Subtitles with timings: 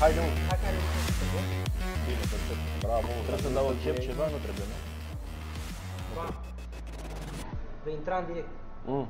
[0.00, 0.30] Haide, mă.
[0.50, 0.78] Hai care
[1.18, 1.46] să văd.
[2.06, 2.62] Bine, perfect.
[2.86, 3.08] Bravo.
[3.26, 4.24] Trebuie să dau chef ceva?
[4.34, 4.76] Nu trebuie, nu?
[6.16, 6.24] Ba.
[7.84, 8.52] Vei intra în direct.
[8.90, 9.06] Mm.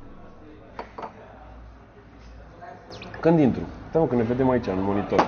[3.24, 3.64] Când intru?
[3.88, 5.22] Stai mă, că ne vedem aici, în monitor.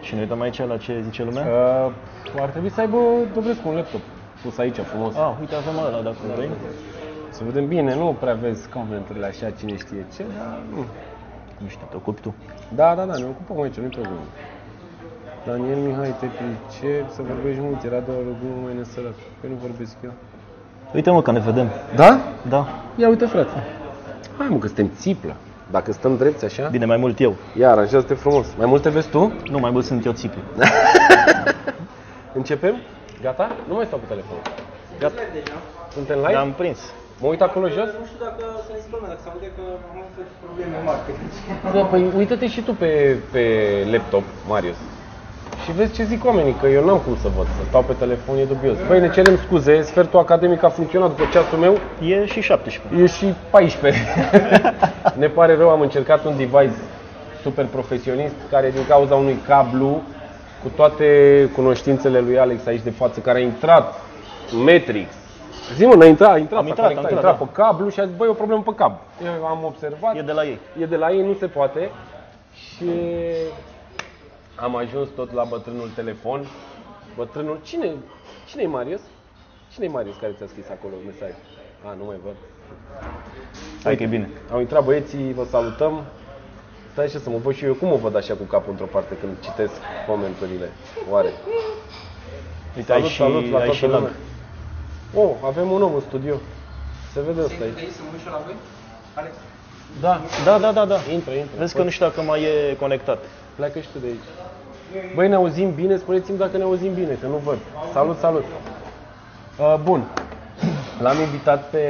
[0.00, 1.44] Și ne uităm aici la ce zice lumea?
[1.46, 2.98] Uh, ar trebui să aibă
[3.34, 4.00] Dobrescu un laptop
[4.42, 5.14] pus aici frumos.
[5.14, 6.50] Ah, uite, avem ăla dacă vrei.
[7.30, 10.84] Să vedem bine, nu prea vezi comenturile așa, cine știe ce, dar nu.
[11.58, 12.34] Nu știu, te ocupi tu.
[12.74, 14.24] Da, da, da, ne ocupăm aici, nu-i problemă.
[15.46, 19.16] Daniel Mihai, te pricep să vorbești mult, era doar o glumă mai nesărat.
[19.40, 20.12] Păi nu vorbesc eu.
[20.94, 21.68] Uite mă, că ne vedem.
[21.94, 22.18] Da?
[22.48, 22.68] Da.
[22.96, 23.58] Ia uite, frate.
[24.38, 25.34] Hai mă, că suntem țiplă.
[25.70, 27.34] Dacă stăm drepți așa, Bine, mai mult eu.
[27.58, 28.46] ia aranjează-te frumos.
[28.56, 29.32] Mai multe vezi tu?
[29.50, 30.40] Nu, mai mult sunt eu țiplu.
[32.38, 32.74] Începem?
[33.22, 33.50] Gata?
[33.68, 34.42] Nu mai stau cu telefonul.
[34.98, 35.20] Gata.
[35.32, 35.56] deja.
[35.92, 36.32] Suntem live?
[36.32, 36.78] L-am prins.
[37.20, 37.88] Mă uit acolo jos?
[38.00, 41.00] Nu știu dacă să ne spune, dacă se aude că am avut probleme mari.
[41.74, 43.42] Da, păi uită-te și tu pe, pe
[43.92, 44.76] laptop, Marius.
[45.64, 48.36] Și vezi ce zic oamenii, că eu n-am cum să văd, să stau pe telefon
[48.38, 48.76] e dubios.
[48.86, 53.02] Băi, ne cerem scuze, sfertul academic a funcționat după ceasul meu, E și 17.
[53.02, 53.98] e și 14.
[55.22, 56.74] ne pare rău, am încercat un device
[57.42, 60.02] super profesionist care din cauza unui cablu
[60.62, 61.04] cu toate
[61.54, 64.00] cunoștințele lui Alex aici de față, care a intrat
[64.64, 65.12] Matrix.
[65.76, 67.62] Zi mă, n-a intrat, a intrat, Am s-a intrat, conectat, am a intrat intrat, pe
[67.62, 68.98] cablu și a zis, băi, e o problemă pe cablu.
[69.38, 70.58] Eu am observat, E de la ei.
[70.80, 71.90] e de la ei, nu se poate.
[72.54, 72.84] Și
[74.60, 76.46] am ajuns tot la bătrânul telefon.
[77.16, 77.92] Bătrânul, cine,
[78.46, 79.00] cine e Marius?
[79.72, 81.30] cine e Marius care ți-a scris acolo mesaj?
[81.86, 82.34] A, nu mai văd.
[83.84, 84.30] Hai că e bine.
[84.52, 86.04] Au intrat băieții, vă salutăm.
[86.92, 89.16] Stai așa să mă văd și eu, cum mă văd așa cu capul într-o parte
[89.20, 89.72] când citesc
[90.06, 90.68] comenturile?
[91.10, 91.30] Oare?
[92.76, 94.10] Uite, ai și, ai și lag.
[95.14, 96.34] Oh, avem un om în studio.
[97.12, 97.72] Se vede ăsta aici.
[97.72, 98.54] Vrei să mă uit și eu la voi?
[99.14, 99.34] Alex.
[100.00, 100.98] Da, Da, da, da, da.
[101.12, 101.56] intră, intră.
[101.58, 103.24] Vezi că nu știu dacă mai e conectat.
[103.56, 104.28] Pleacă și tu de aici.
[105.14, 105.96] Băi, ne auzim bine?
[105.96, 107.58] Spuneți-mi dacă ne auzim bine, că nu văd.
[107.92, 108.44] Salut, salut!
[109.58, 110.02] Uh, bun.
[111.00, 111.84] L-am invitat pe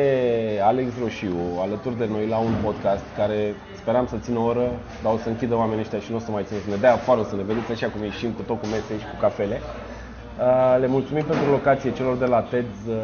[0.63, 4.71] Alex Roșiu alături de noi la un podcast care speram să țină o oră,
[5.03, 6.93] dar o să închidă oamenii ăștia și nu o să mai țină, să ne dea
[6.93, 9.61] afară, o să ne vedeți așa cum ieșim cu tot cu mese și cu cafele.
[9.61, 12.95] Uh, le mulțumim pentru locație celor de la TED uh,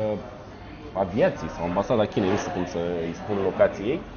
[0.93, 4.01] Aviații sau Ambasada Chinei, nu știu cum să îi spun locației.
[4.01, 4.16] Uh,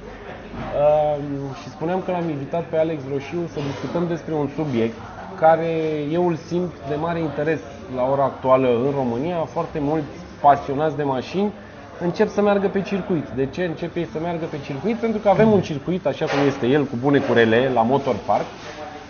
[1.62, 4.96] și spuneam că l-am invitat pe Alex Roșiu să discutăm despre un subiect
[5.40, 5.70] care
[6.12, 7.60] eu îl simt de mare interes
[7.96, 9.36] la ora actuală în România.
[9.36, 10.06] Foarte mulți
[10.40, 11.52] pasionați de mașini
[12.00, 13.28] încep să meargă pe circuit.
[13.28, 14.96] De ce încep ei să meargă pe circuit?
[14.96, 18.44] Pentru că avem un circuit așa cum este el, cu bune curele, la Motor Park.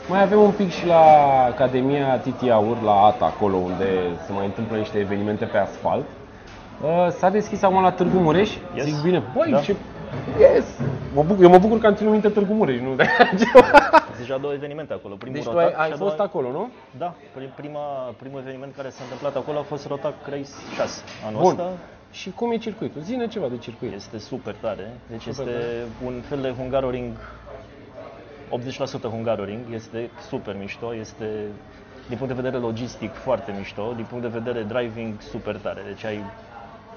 [0.09, 1.03] Mai avem un pic și la
[1.49, 3.87] Academia Titi Aur, la ATA, acolo unde
[4.27, 6.05] se mai întâmplă niște evenimente pe asfalt.
[6.83, 8.51] Uh, S-a deschis acum la Târgu Mureș.
[8.75, 8.85] Yes.
[8.85, 9.59] Zic bine, băi, Da.
[9.59, 9.77] ce...
[10.39, 10.65] Yes!
[11.15, 13.65] Mă bucur, eu mă bucur că am ținut minte Târgu Mureș, nu de altceva.
[14.05, 15.15] Sunt deja două evenimente acolo.
[15.15, 16.69] Primul Deci tu Rotac ai, ai și a fost doua- acolo, nu?
[16.99, 17.81] Da, pri- prima,
[18.19, 21.51] primul eveniment care s-a întâmplat acolo a fost Rotac Race 6 anul Bun.
[21.51, 21.71] ăsta.
[22.11, 23.01] Și cum e circuitul?
[23.03, 23.93] Zine ceva de circuit.
[23.95, 24.91] Este super tare.
[25.11, 27.13] Deci Super este un fel de Hungaroring
[28.51, 31.25] 80% Hungaroring, este super mișto, este
[32.09, 35.81] din punct de vedere logistic foarte mișto, din punct de vedere driving super tare.
[35.87, 36.21] Deci ai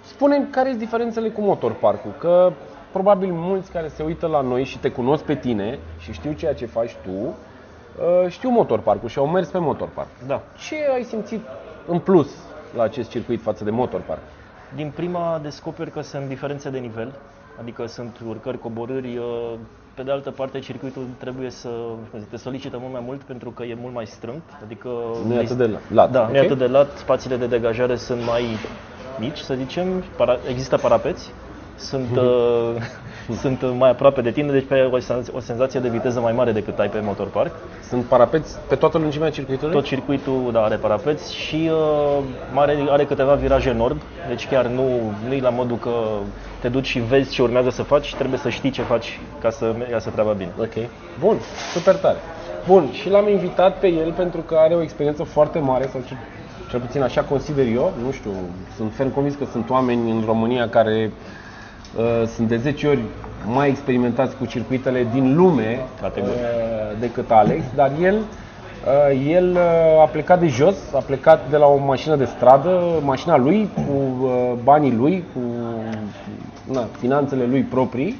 [0.05, 2.51] spune care sunt diferențele cu motorparcul, că
[2.93, 6.53] probabil mulți care se uită la noi și te cunosc pe tine și știu ceea
[6.53, 10.07] ce faci tu, uh, știu motorparcul și au mers pe motorpark.
[10.27, 11.41] da, Ce ai simțit
[11.87, 12.29] în plus
[12.75, 14.21] la acest circuit față de motorpark?
[14.75, 17.13] Din prima descoperi că sunt diferențe de nivel,
[17.61, 19.17] adică sunt urcări, coborâri.
[19.17, 19.53] uh,
[19.95, 21.69] Pe de altă parte, circuitul trebuie să
[22.11, 24.89] cum zic, te solicită mult mai mult pentru că e mult mai strâmt, adică
[25.27, 26.11] Nu e atât de lat.
[26.11, 26.29] Da, ok?
[26.29, 28.43] nu e atât de lat, spațiile de degajare sunt mai
[29.19, 31.31] mici, să zicem, para, există parapeți,
[31.77, 32.17] sunt, Mhm.
[32.17, 36.33] uh, sunt mai aproape de tine, deci pe o, senzație- o senzație de viteză mai
[36.33, 37.51] mare decât ai pe motorpark.
[37.89, 39.73] Sunt parapeți pe toată lungimea circuitului?
[39.73, 42.23] Tot circuitul da, are parapeți și uh,
[42.55, 44.83] are, are câteva viraje nord, deci chiar nu,
[45.27, 45.91] nu e la modul că
[46.61, 49.75] te duci și vezi ce urmează să faci, trebuie să știi ce faci ca să
[49.91, 50.51] iasă treaba bine.
[50.59, 50.73] Ok.
[51.19, 51.37] Bun,
[51.73, 52.17] super tare.
[52.67, 56.17] Bun, și l-am invitat pe el pentru că are o experiență foarte mare, sau cel,
[56.69, 57.93] cel puțin așa consider eu.
[58.05, 58.31] Nu știu,
[58.75, 61.11] sunt ferm convins că sunt oameni în România care uh,
[62.35, 62.99] sunt de 10 ori
[63.45, 66.35] mai experimentați cu circuitele din lume Categoric.
[66.35, 71.57] uh, decât Alex, dar el uh, el uh, a plecat de jos, a plecat de
[71.57, 74.31] la o mașină de stradă, mașina lui, cu uh,
[74.63, 75.39] banii lui, cu
[76.73, 78.15] na, finanțele lui proprii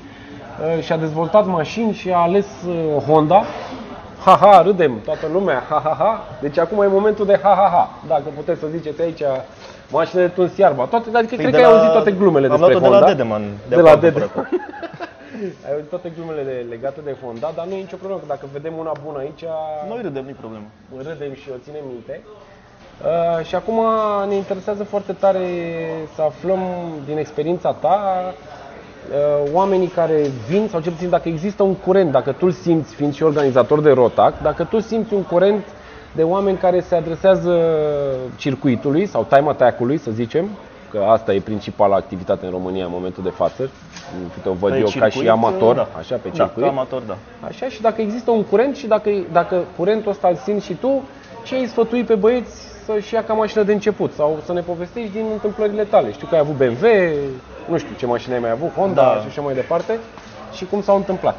[0.78, 3.44] uh, și a dezvoltat mașini și a ales uh, Honda.
[4.26, 6.24] Ha, ha, râdem, toată lumea, ha, ha, ha.
[6.42, 7.90] Deci acum e momentul de ha, ha, ha.
[8.08, 9.22] Dacă puteți să ziceți aici
[9.92, 10.84] mașină de tuns iarba.
[10.84, 12.90] Toate, adică Păi cred de că ai la- auzit toate glumele am despre luat-o de
[12.90, 13.12] la Honda.
[13.14, 14.50] Dedeman, de De la acolo, Dedeman.
[15.66, 18.46] Ai auzit toate glumele de- legate de Honda, dar nu e nicio problemă, că dacă
[18.58, 19.44] vedem una bună aici,
[19.90, 20.66] Noi râdem, nu-i problemă.
[21.08, 22.22] râdem și o ținem minte.
[22.24, 23.80] Uh, și acum
[24.28, 25.46] ne interesează foarte tare
[26.16, 26.62] să aflăm
[27.08, 27.96] din experiența ta
[28.28, 28.34] uh,
[29.54, 33.14] oamenii care vin, sau cel puțin dacă există un curent, dacă tu îl simți, fiind
[33.14, 35.64] și organizator de Rotac, dacă tu simți un curent
[36.16, 37.60] de oameni care se adresează
[38.36, 40.50] circuitului sau time attack-ului, să zicem,
[40.92, 43.70] că asta e principala activitate în România în momentul de față,
[44.34, 45.88] câte o văd Pe eu ca circuit, și amator, da.
[45.98, 46.66] așa, pe Da, circuit.
[46.66, 47.18] ca amator, da.
[47.40, 51.04] Așa și dacă există un curent și dacă, dacă curentul ăsta îl simți și tu,
[51.44, 55.12] ce îi sfătui pe băieți să-și ia ca mașină de început sau să ne povestești
[55.12, 56.12] din întâmplările tale.
[56.12, 56.88] Știu că ai avut BMW,
[57.70, 59.20] nu știu ce mașină ai mai avut, Honda Da.
[59.22, 60.00] și așa mai departe
[60.54, 61.36] și cum s-au întâmplat.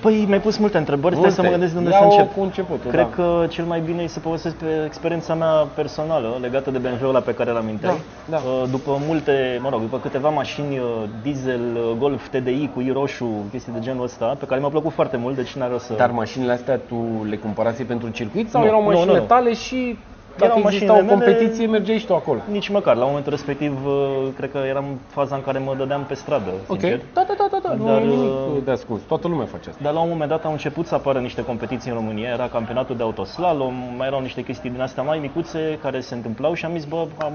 [0.00, 2.34] Păi mi-ai pus multe întrebări, stai să mă gândesc de unde să Ia-o încep.
[2.34, 3.14] cu începutul, Cred da.
[3.14, 7.20] că cel mai bine e să povestesc pe experiența mea personală legată de BMW-ul ăla
[7.20, 7.94] pe care l-am intrat.
[7.94, 8.36] Da, da.
[8.36, 10.84] Uh, După multe, mă rog, după câteva mașini uh,
[11.22, 14.92] diesel, uh, Golf TDI cu i roșu, chestii de genul ăsta, pe care mi-au plăcut
[14.92, 15.92] foarte mult, deci n-are rost să...
[15.96, 19.24] Dar mașinile astea tu le cumpărase pentru circuit sau Nu, erau nu, mașinile nu, nu.
[19.26, 19.98] tale și
[20.36, 22.40] dacă Erau exista o mașinile mele- competiție, mergeai și tu acolo?
[22.50, 26.04] Nici măcar, la momentul respectiv, uh, cred că eram în faza în care mă dădeam
[26.04, 27.00] pe stradă, Ok, sincer.
[27.12, 27.74] da, da, da, da, da.
[27.74, 29.80] nu Dar, e nimic uh, de ascuns, toată lumea face asta.
[29.84, 32.96] Dar la un moment dat au început să apară niște competiții în România, era campionatul
[32.96, 36.72] de autoslalom, mai erau niște chestii din astea mai micuțe care se întâmplau și am
[36.72, 37.32] zis, bă, am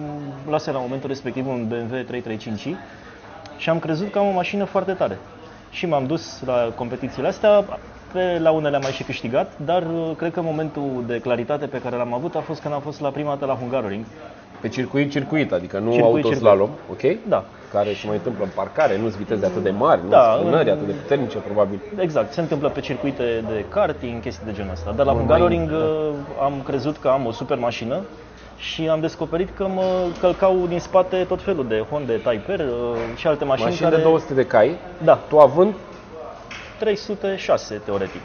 [0.48, 2.75] luat la momentul respectiv un BMW 335
[3.57, 5.18] și am crezut că am o mașină foarte tare.
[5.69, 7.65] Și m-am dus la competițiile astea,
[8.12, 11.78] pe, la unele am mai și câștigat, dar uh, cred că momentul de claritate pe
[11.81, 14.06] care l-am avut a fost când am fost la prima dată la Hungaroring.
[14.62, 17.02] Pe circuit, circuit, adică nu Circuit, autoslalom, ok?
[17.28, 17.44] Da,
[17.74, 20.75] Care se mai întâmplă în parcare, nu-s viteze atât de mari, nu Da, spânări în-
[20.75, 21.80] atât de puternice, probabil.
[22.00, 24.92] Exact, se întâmplă pe circuite de karting, chestii de genul ăsta.
[24.96, 25.86] Dar la Mult Hungaroring mai- da.
[25.86, 28.00] uh, am crezut că am o super mașină
[28.58, 29.84] și am descoperit că mă
[30.19, 32.66] călcau din spate tot felul de Honda Type R uh,
[33.16, 34.02] și alte mașini Mașini care...
[34.02, 35.74] de 200 de cai, Da, tu având,
[36.86, 38.22] 306 teoretic.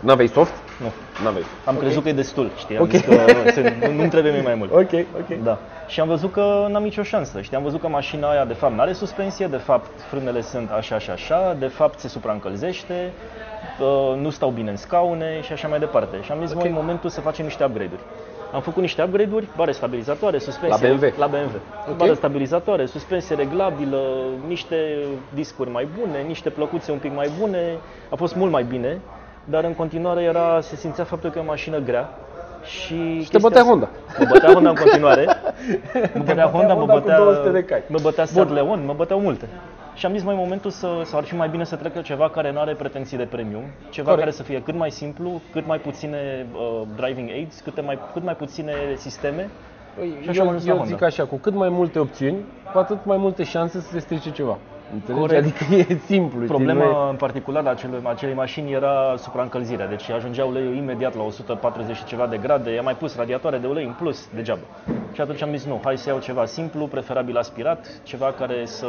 [0.00, 0.52] n-aveai soft?
[0.80, 0.92] Nu,
[1.24, 1.44] N-aveai.
[1.64, 1.80] am Ok.
[1.82, 2.76] crezut că e destul, știi?
[2.76, 2.90] Am Ok.
[2.90, 4.70] zis că nu, se, nu, nu trebuie mie mai mult.
[4.72, 5.42] Ok, ok.
[5.42, 5.58] Da.
[5.86, 7.40] Și am văzut că n-am nicio șansă.
[7.40, 10.70] Știi, am văzut că mașina aia de fapt nu are suspensie, de fapt frânele sunt
[10.70, 13.12] așa și așa, de fapt se supraîncălzește,
[13.80, 16.16] uh, nu stau bine în scaune și așa mai departe.
[16.22, 16.58] Și am zis, Ok.
[16.58, 16.70] okay.
[16.70, 18.02] momentul să facem niște upgrade-uri.
[18.56, 20.88] Am făcut niște upgrade-uri, bare stabilizatoare, suspensie...
[20.88, 21.12] La BMW?
[21.18, 21.60] La BMW.
[21.90, 21.96] Ok.
[21.96, 24.00] Bare stabilizatoare, suspensie reglabilă,
[24.46, 24.76] niște
[25.34, 27.76] discuri mai bune, niște plăcuțe un pic mai bune.
[28.10, 29.00] A fost mult mai bine,
[29.44, 32.08] dar în continuare era, se simțea faptul că e o mașină grea.
[32.64, 33.88] Și, Și te chestia bătea asta- Honda.
[34.18, 35.24] Mă bătea Honda în continuare.
[36.14, 37.82] Mă bătea Honda, mă Honda cu bătea, 200 de cai.
[37.86, 39.48] mă bătea Seat Leon, mă băteau multe.
[39.96, 42.52] Și am zis mai momentul să, să ar fi mai bine să treacă ceva care
[42.52, 44.18] nu are pretenții de premium, ceva Corect.
[44.18, 48.22] care să fie cât mai simplu, cât mai puține uh, driving aids, cât mai, cât
[48.24, 49.48] mai puține sisteme.
[50.22, 50.92] Și așa am Eu, ajuns la eu Honda.
[50.94, 52.36] zic așa, cu cât mai multe opțiuni,
[52.72, 54.58] cu atât mai multe șanse să se strice ceva.
[54.92, 55.20] Înțelegi?
[55.20, 55.44] Corect.
[55.44, 56.28] Adică e simplu.
[56.28, 60.74] știi, nu e- Problema în particular a acelei, acelei mașini era supraîncălzirea, deci ajungea uleiul
[60.76, 64.28] imediat la 140 și ceva de grade, i-am mai pus radiatoare de ulei în plus,
[64.34, 64.60] degeaba.
[65.12, 68.86] Și atunci am zis nu, hai să iau ceva simplu, preferabil aspirat, ceva care să,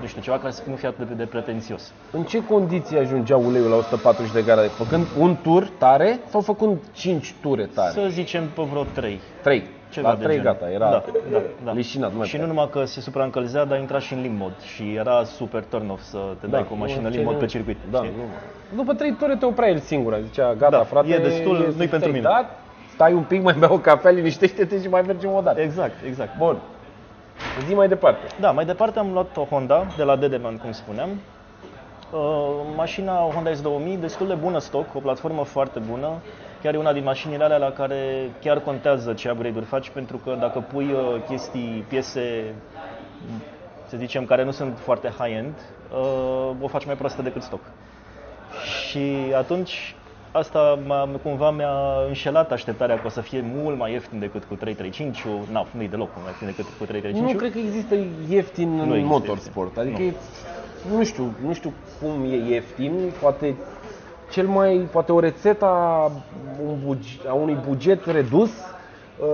[0.00, 1.92] nu știu, ceva care să nu fie atât de, de pretențios.
[2.10, 4.66] În ce condiții ajungea uleiul la 140 de grade?
[4.68, 7.90] Făcând un tur tare sau făcând 5 ture tare?
[7.92, 9.20] Să zicem pe vreo 3.
[9.42, 9.62] 3.
[9.90, 10.52] Ceva la de 3 genul.
[10.52, 11.72] gata, era da, da, da.
[11.72, 12.10] leșinat.
[12.12, 12.54] nu mai Și nu putea.
[12.54, 16.18] numai că se supraîncălzea, dar intra și în limb mod și era super turn-off să
[16.40, 17.76] te dai cu o mașină Da, nu, limb mod ce- pe circuit.
[17.90, 18.10] Da, știi?
[18.16, 18.76] nu.
[18.76, 21.90] După 3 ture te oprea el singur, zicea gata Da, frate, e destul, nu-i suficient,
[21.90, 22.22] pentru mine.
[22.22, 22.58] Dat,
[22.94, 25.60] stai un pic, mai bea o cafea, liniștește-te și mai mergem o dată.
[25.60, 26.36] Exact, exact.
[26.38, 26.56] Bun.
[27.66, 28.26] Zi mai departe.
[28.40, 31.08] Da, mai departe am luat o Honda de la Dedeman, cum spuneam.
[32.12, 32.20] Uh,
[32.76, 36.08] mașina o Honda S2000, destul de bună stoc, o platformă foarte bună.
[36.62, 40.36] Chiar e una din mașinile alea la care chiar contează ce upgrade-uri faci, pentru că
[40.40, 42.54] dacă pui uh, chestii, piese,
[43.86, 45.54] să zicem, care nu sunt foarte high-end,
[45.92, 47.60] uh, o faci mai proastă decât stoc.
[48.88, 49.94] Și atunci
[50.32, 51.72] asta m-a, cumva mi-a
[52.06, 56.08] înșelat așteptarea că o să fie mult mai ieftin decât cu 335 Nu, nu-i deloc
[56.14, 57.94] mai ieftin decât cu 335 Nu cred că există
[58.28, 59.76] ieftin în Nu există motorsport.
[59.76, 59.94] ieftin.
[59.94, 60.16] Adică
[60.88, 60.94] Nu.
[60.94, 63.54] e, nu știu, nu știu cum e ieftin, poate
[64.30, 66.10] cel mai poate o rețetă a,
[66.66, 69.26] un buge- a unui buget redus uh,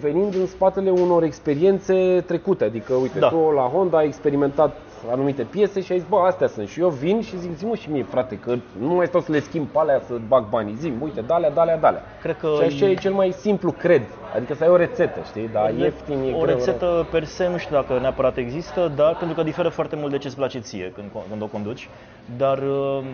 [0.00, 2.64] venind în spatele unor experiențe trecute.
[2.64, 3.28] Adică, uite, Da.
[3.28, 4.76] tu la Honda ai experimentat
[5.10, 6.68] anumite piese și ai zis, bă, astea sunt.
[6.68, 9.40] Și eu vin și zic, zi și mie, frate, că nu mai stau să le
[9.40, 10.74] schimb pe alea, să bag banii.
[10.74, 12.02] Zi, uite, dalea, dalea, dalea.
[12.22, 14.02] Cred că Și așa e cel mai simplu, cred.
[14.34, 15.48] Adică să ai o rețetă, știi?
[15.52, 19.36] Dar ieftin e o greu, rețetă per se nu știu dacă neapărat există, dar pentru
[19.36, 21.88] că diferă foarte mult de ce îți place ție când, când o conduci.
[22.36, 23.04] Dar um,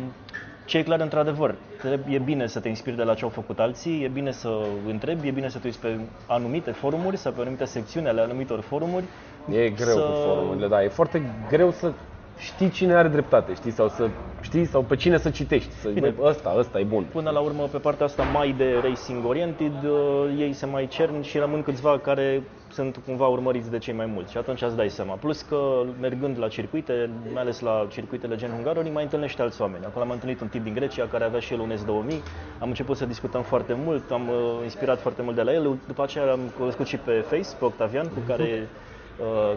[0.65, 3.59] ce e clar într-adevăr, trebuie- e bine să te inspiri de la ce au făcut
[3.59, 4.49] alții, e bine să
[4.87, 8.61] întrebi, e bine să te uiți pe anumite forumuri sau pe anumite secțiuni ale anumitor
[8.61, 9.05] forumuri.
[9.45, 11.93] E greu să- cu forumurile, da, e foarte greu să
[12.37, 16.11] știi cine are dreptate, știi, sau să știi, sau pe cine să citești, să Bine.
[16.11, 16.27] Bine.
[16.27, 17.05] ăsta, ăsta e bun.
[17.13, 21.21] Până la urmă, pe partea asta mai de racing oriented, uh, ei se mai cern
[21.23, 24.89] și rămân câțiva care sunt cumva urmăriți de cei mai mulți și atunci îți dai
[24.89, 25.15] seama.
[25.15, 29.85] Plus că mergând la circuite, mai ales la circuitele gen Hungaroring, mai întâlnești alți oameni.
[29.85, 32.23] Acolo am întâlnit un tip din Grecia care avea și el un S2000,
[32.59, 36.03] am început să discutăm foarte mult, am uh, inspirat foarte mult de la el, după
[36.03, 38.81] aceea am cunoscut și pe Face, pe Octavian, cu care uh,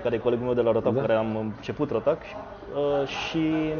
[0.04, 1.00] care e colegul meu de la Rotac, Da.
[1.00, 2.18] cu care am început Rotac
[2.76, 3.74] uh, și,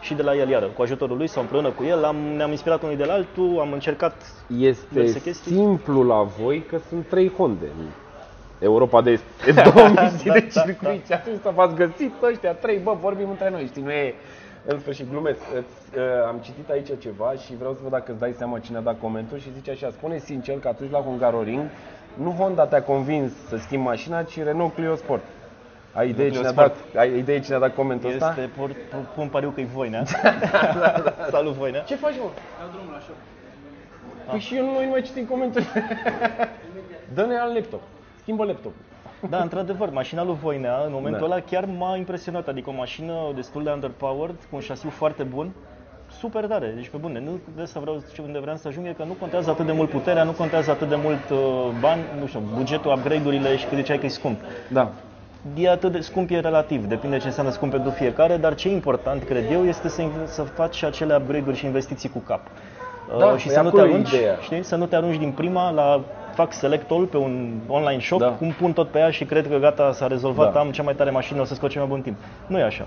[0.00, 0.66] și de la el iară.
[0.66, 3.72] Cu ajutorul lui sau împreună cu el am, ne-am inspirat unul de la altul, am
[3.72, 4.14] încercat
[4.58, 5.52] Este Diverse chestii.
[5.52, 7.64] simplu la voi că sunt trei Honde.
[7.78, 7.86] în
[8.58, 9.22] Europa de Est.
[9.46, 11.12] E 2000 Da, de da, circuiți.
[11.12, 14.14] Atunci să v-ați găsit ăștia trei, bă, vorbim între noi, știi, nu e...
[14.68, 15.38] În sfârșit, glumesc.
[15.56, 18.76] Îți, uh, am citit aici ceva și vreau să văd dacă îți dai seama cine
[18.76, 21.60] a dat comentul și zice așa, spune sincer că atunci la Hungaroring
[22.22, 25.22] nu Honda te-a convins să schimbi mașina, ci Renault Clio Sport.
[25.92, 26.74] Ai idee, Clio cine a, Sport.
[26.92, 28.28] dat, ai idee cine a dat comentul ăsta?
[28.38, 30.04] Este, por, por, pun pariu că e Voinea.
[31.30, 31.80] Salut Voinea.
[31.80, 32.30] Ce faci, mă?
[32.60, 33.14] Dau drumul la shop.
[34.30, 35.68] Păi și eu nu, noi nu mai citim comentarii.
[37.14, 37.80] Dă-ne al laptop.
[38.20, 38.80] Schimbă laptopul.
[39.30, 41.34] Da, într-adevăr, mașina lui Voinea, în momentul Da.
[41.34, 42.48] ăla chiar m-a impresionat.
[42.48, 45.50] Adică o mașină destul de underpowered, cu un șasiu foarte bun,
[46.18, 46.72] super tare.
[46.76, 49.12] Deci pe bune, nu de asta vreau ce unde vreau să ajung e că nu
[49.12, 51.38] contează atât de mult puterea, nu contează atât de mult uh,
[51.80, 54.40] bani, nu știu, bugetul, upgrade-urile și cât ziceai că e scump.
[54.68, 54.90] Da.
[55.56, 58.72] E atât de scump, e relativ, depinde ce înseamnă scump pentru fiecare, dar ce e
[58.72, 62.40] important, cred eu, este să, inv- să faci și acele upgrade-uri și investiții cu cap.
[63.18, 64.36] Da, Uh, și păi să nu, te acolo e arunci, ideea.
[64.40, 66.00] știi, să nu te arunci din prima la
[66.34, 68.28] fac select all pe un online shop, Da.
[68.28, 70.58] cum pun tot pe ea și cred că gata, s-a rezolvat, Da.
[70.60, 72.16] am cea mai tare mașină, o să scot cel mai bun timp.
[72.46, 72.86] Nu e așa.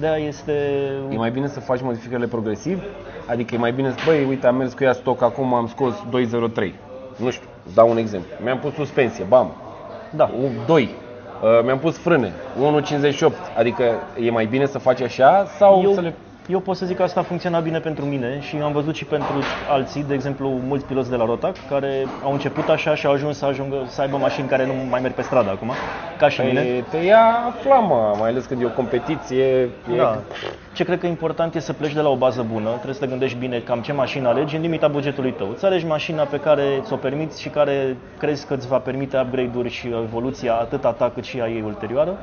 [0.00, 0.52] De este...
[1.10, 2.82] E mai bine să faci modificările progresiv?
[3.26, 5.94] Adică e mai bine să, băi, uite, am mers cu ea stoc, acum am scos
[6.10, 6.74] 203.
[7.16, 8.30] Nu știu, îți dau un exemplu.
[8.42, 9.52] Mi-am pus suspensie, bam,
[10.10, 10.30] Da.
[10.66, 10.82] 2.
[11.42, 12.32] Uh, mi-am pus frâne,
[13.22, 13.32] 1.58.
[13.56, 13.84] Adică
[14.20, 16.14] e mai bine să faci așa sau Eu, să le...
[16.48, 19.34] eu pot să zic că asta funcționa bine pentru mine și am văzut și pentru
[19.70, 23.38] alții, de exemplu, mulți piloți de la Rotac, care au început așa și au ajuns
[23.38, 25.70] să ajungă să aibă mașini care nu mai merg pe stradă acum,
[26.18, 26.60] ca și mine.
[26.60, 29.44] Păi, te ia flama, mai ales când e o competiție.
[29.44, 29.96] E...
[29.96, 30.18] Da.
[30.72, 33.00] Ce cred că e important e să pleci de la o bază bună, trebuie să
[33.00, 35.50] te gândești bine cam ce mașină alegi în limita bugetului tău.
[35.54, 39.68] Îți alegi mașina pe care ți-o permiți și care crezi că îți va permite upgrade-uri
[39.68, 42.18] și evoluția atât a ta cât și a ei ulterioară.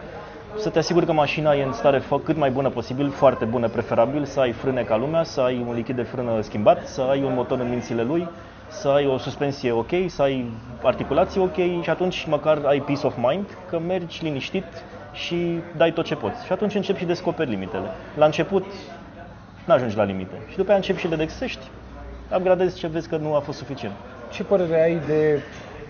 [0.57, 3.67] Să te asiguri că mașina e în stare fă- cât mai bună posibil, foarte bună
[3.69, 7.23] preferabil, să ai frâne ca lumea, să ai un lichid de frână schimbat, să ai
[7.23, 8.27] un motor în mințile lui,
[8.67, 10.45] să ai o suspensie ok, să ai
[10.83, 14.63] articulații ok și atunci măcar ai peace of mind că mergi liniștit
[15.13, 16.45] și dai tot ce poți.
[16.45, 17.87] Și atunci începi și descoperi limitele.
[18.15, 18.65] La început
[19.65, 21.67] nu ajungi la limite și după aia începi și le dexești,
[22.37, 23.93] upgradezi ce vezi că nu a fost suficient.
[24.31, 25.41] Ce părere ai de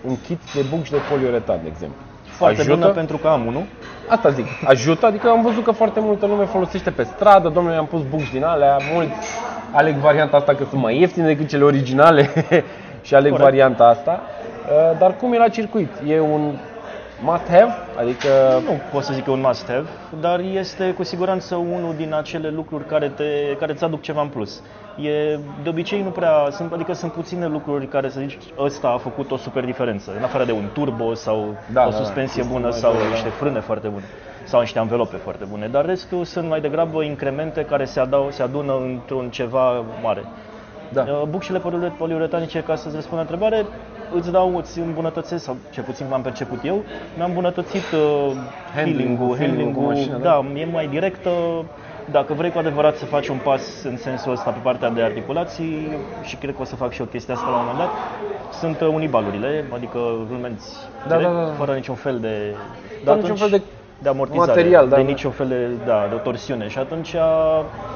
[0.06, 1.98] un kit de bucși de poliuretan, de exemplu?
[2.36, 3.62] Foarte bună pentru că am unul.
[4.08, 7.86] Asta zic, ajută, adică am văzut că foarte multă lume folosește pe stradă, domnule, am
[7.86, 9.10] pus bucși din alea, mulți
[9.72, 12.30] aleg varianta asta că sunt mai ieftine decât cele originale
[13.06, 13.48] și aleg Corect.
[13.50, 14.20] varianta asta.
[14.20, 15.90] Uh, Dar cum e la circuit?
[16.06, 16.54] E un
[17.24, 17.72] must-have?
[17.96, 19.84] Adică Nu pot să zic că e un must-have,
[20.20, 24.28] dar este cu siguranță unul din acele lucruri care, te, care îți aduc ceva în
[24.28, 24.62] plus.
[24.94, 28.98] E, de obicei nu prea, sunt, adică sunt puține lucruri care să zici ăsta a
[28.98, 32.42] făcut o super diferență, în afară de un turbo sau Da, o da, da, suspensie
[32.42, 33.12] chestii bună mai sau grele, da.
[33.14, 34.04] niște frâne foarte bune
[34.44, 38.42] sau niște anvelope foarte bune, dar restul sunt mai degrabă incremente care se, adau, se
[38.42, 40.24] adună într-un ceva mare.
[40.88, 41.02] Da.
[41.08, 43.66] Uh, Bucșile poliure- poliuretanice, ca să-ți răspund la întrebare,
[44.14, 46.84] îți dau, îți îmbunătățesc, sau ce puțin m-am perceput eu,
[47.16, 48.30] mi-am îmbunătățit uh,
[48.74, 50.60] Handling-ul, feeling-ul, feeling-ul cu handling-ul, mașina, da, da.
[50.60, 51.30] e mai directă.
[52.10, 55.88] Dacă vrei cu adevărat să faci un pas în sensul ăsta pe partea de articulații,
[56.22, 57.90] și cred că o să fac și eu chestia asta la un moment dat,
[58.60, 60.76] sunt uh, unibalurile, adică rulmenți
[61.08, 61.52] Da, direct, da, da.
[61.52, 62.54] fără niciun fel de...
[63.04, 63.60] Fără niciun fel de
[63.98, 65.08] de amortizare, material, da, de da.
[65.08, 66.68] niciun fel de, da, de o torsiune.
[66.68, 67.14] Și atunci,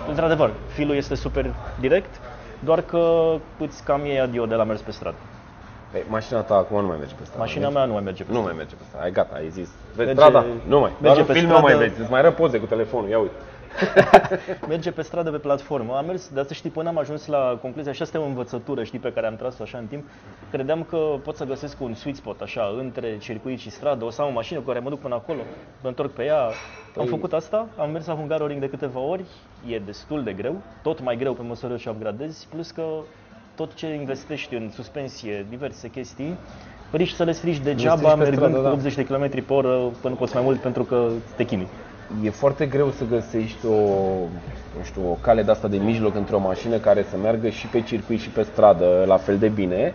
[0.09, 2.21] într-adevăr, filul este super direct,
[2.65, 5.17] doar că îți cam iei adio de la mers pe stradă.
[5.95, 7.41] Ei, mașina ta acum nu mai merge pe stradă.
[7.43, 7.77] Mașina merge?
[7.79, 8.55] mea nu mai merge pe Nu stradă.
[8.55, 9.05] mai merge pe stradă.
[9.05, 9.69] Ai gata, ai zis.
[9.95, 10.47] Vezi Merge- strada?
[10.67, 10.91] Nu mai.
[11.01, 12.01] merge Doar pe în film stradă- nu mai vezi.
[12.01, 13.09] Îți mai arăt poze cu telefonul.
[13.09, 13.35] Ia uite.
[14.69, 15.97] Merge pe stradă, pe platformă.
[15.97, 18.85] Am mers, dar să știi, până am ajuns la concluzia, și asta e o învățătură,
[18.85, 20.05] știi, pe care am tras-o așa în timp,
[20.51, 24.23] credeam că pot să găsesc un sweet spot, așa, între circuit și stradă, o să
[24.23, 25.41] am o mașină cu care mă duc până acolo,
[25.83, 26.51] mă întorc pe ea.
[26.99, 29.25] Am făcut asta, am mers la Hungaroring de câteva ori,
[29.69, 32.85] e destul de greu, tot mai greu pe măsură ce upgradezi, plus că
[33.55, 36.39] tot ce investești în suspensie, diverse chestii,
[36.93, 38.73] riști să le strici degeaba strici pe mergând stradă, cu da.
[38.73, 39.69] 80 de km pe oră,
[40.01, 41.69] până nu poți mai mult pentru că te chinui.
[42.23, 43.77] E foarte greu să găsești o,
[44.79, 47.67] nu știu, o cale de asta de mijloc între o mașină care să meargă și
[47.67, 49.95] pe circuit și pe stradă la fel de bine,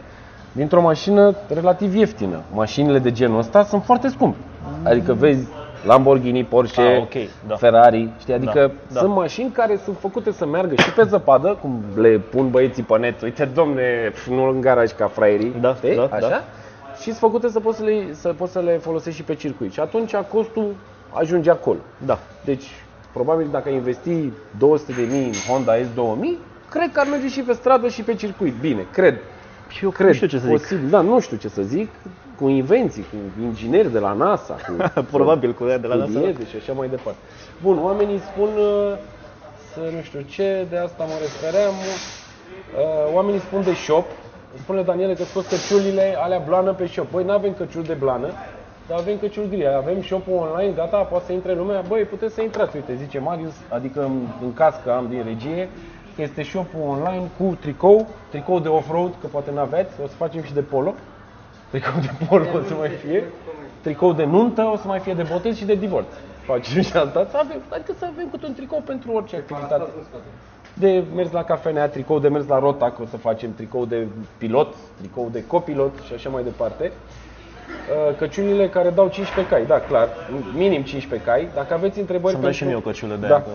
[0.52, 2.42] dintr-o mașină relativ ieftină.
[2.54, 4.38] Mașinile de genul ăsta sunt foarte scumpe.
[4.84, 5.48] Adică vezi
[5.86, 7.14] Lamborghini, Porsche, Ah, ok,
[7.48, 7.56] da.
[7.56, 8.34] Ferrari, știi?
[8.34, 9.00] Adică Da, da.
[9.00, 12.98] sunt mașini care sunt făcute să meargă și pe zăpadă, cum le pun băieții pe
[12.98, 13.22] net.
[13.22, 13.84] Uite, domne,
[14.30, 15.96] nu în garaj ca fraierii, Da, știi?
[15.96, 16.30] da, Așa?
[16.30, 16.44] da.
[16.98, 19.72] Și sunt făcute să poți să, le, să poți să le folosești și pe circuit.
[19.74, 20.76] Și atunci costul
[21.16, 21.80] ajunge acolo.
[22.06, 22.20] Da.
[22.46, 22.64] Deci,
[23.14, 26.38] probabil dacă ai investi 200 de mii în Honda S2000,
[26.70, 28.54] cred că ar merge și pe stradă și pe circuit.
[28.60, 29.18] Bine, cred.
[29.68, 30.52] Și eu Cred, nu știu ce să zic.
[30.58, 30.90] posibil.
[30.90, 31.90] Da, nu știu ce să zic.
[32.40, 36.10] Cu invenții, cu ingineri de la NASA, cu Probabil cu ea de la NASA.
[36.12, 37.20] studieze și așa mai departe.
[37.62, 38.98] Bun, oamenii spun uh,
[39.74, 41.74] să nu știu ce, de asta mă refeream.
[41.74, 44.06] Uh, Oamenii spun de shop.
[44.62, 47.12] Spune Daniele că scos căciulile alea blană pe shop.
[47.12, 48.28] Băi, nu avem căciuli de blană,
[48.88, 49.68] dar avem căciuli gri.
[49.68, 51.84] Avem shop online, gata, poate să intre lumea.
[51.88, 55.70] Băi, puteți să intrați, uite, zice Marius, adică în, în caz că am din regie,
[56.16, 60.44] că este shop online cu tricou, tricou de off-road, că poate n-aveți, o să facem
[60.44, 60.94] și de polo.
[61.70, 63.24] Tricou de polo o să mai fie.
[63.82, 66.08] Tricou de nuntă o să mai fie de botez și de divorț.
[66.46, 67.28] Facem și asta.
[67.30, 69.90] Să avem, adică să avem câte un tricou pentru orice activitate.
[70.74, 74.76] De mers la cafenea, tricou de mers la rotac, o să facem tricou de pilot,
[74.98, 76.92] tricou de copilot și așa mai departe.
[78.10, 80.10] Uh, Căciulile care dau 15 cai, da, clar,
[80.54, 81.50] minim 15 cai.
[81.54, 83.34] Dacă aveți întrebări Să-mi dai și mie o căciulă de da.
[83.34, 83.50] aia, că-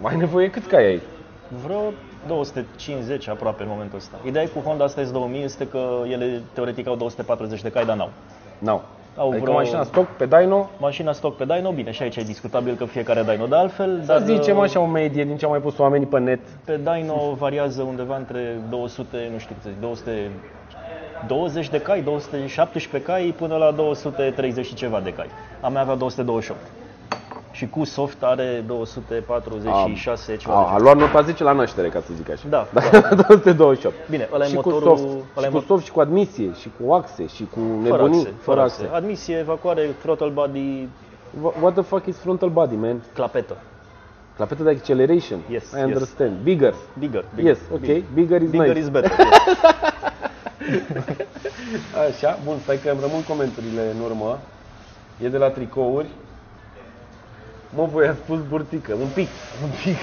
[0.00, 1.02] Mai nevoie cât cai ai?
[1.64, 1.92] Vreo
[2.26, 4.16] 250 aproape în momentul ăsta.
[4.26, 8.10] Ideea cu Honda asta S2000 este că ele teoretic au 240 de cai, dar n-au.
[8.58, 8.82] N-au.
[9.16, 12.22] Au adică vreo- mașina stock pe dyno, Mașina stock pe dyno, bine, și aici e
[12.22, 15.44] discutabil că fiecare dyno de altfel, să dar zicem uh, așa o medie din ce
[15.44, 16.40] au mai pus oamenii pe net.
[16.64, 20.30] pe dyno variază undeva între 200, nu știu cât să zic, 200
[21.26, 25.26] 20 de cai, 217 cai până la 230 și ceva de cai.
[25.60, 26.60] A mea avea 228.
[27.50, 32.00] Și cu soft are 246 ceva de A, a luat nota 10 la naștere, ca
[32.00, 32.42] să zic așa.
[32.48, 33.14] Da, da.
[33.14, 33.94] 228.
[34.10, 35.04] Bine, ăla e și motorul- cu soft,
[35.36, 37.96] ăla e și cu mo- soft, și cu admisie, și cu axe, și cu Fără
[37.96, 38.18] nebunii.
[38.18, 38.88] axe, fără axe.
[38.92, 40.88] Admisie, evacuare, throttle body,
[41.40, 43.02] Wha- What the fuck is frontal body, man?
[43.14, 43.56] clapetă.
[44.36, 45.38] Clapetă de acceleration.
[45.50, 45.84] Yes, I yes.
[45.84, 46.30] understand.
[46.42, 46.74] Bigger.
[46.98, 47.24] Bigger.
[47.34, 47.80] bigger Yes, ok.
[48.14, 48.78] Bigger is Bigger nice.
[48.78, 49.10] is better.
[49.18, 49.28] yes.
[52.08, 54.38] Așa, bun, stai că îmi rămân comenturile în urmă.
[55.22, 56.08] E de la tricouri.
[57.74, 59.28] Mă, voi a spus burtică, un pic,
[59.62, 59.96] un pic.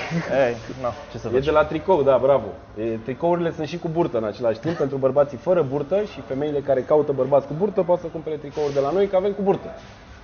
[0.48, 1.44] Ei, na, ce să E faci?
[1.46, 2.46] de la tricou, da, bravo.
[2.80, 6.60] E, tricourile sunt și cu burtă în același timp, pentru bărbații fără burtă și femeile
[6.60, 9.42] care caută bărbați cu burtă pot să cumpere tricouri de la noi, că avem cu
[9.42, 9.70] burtă.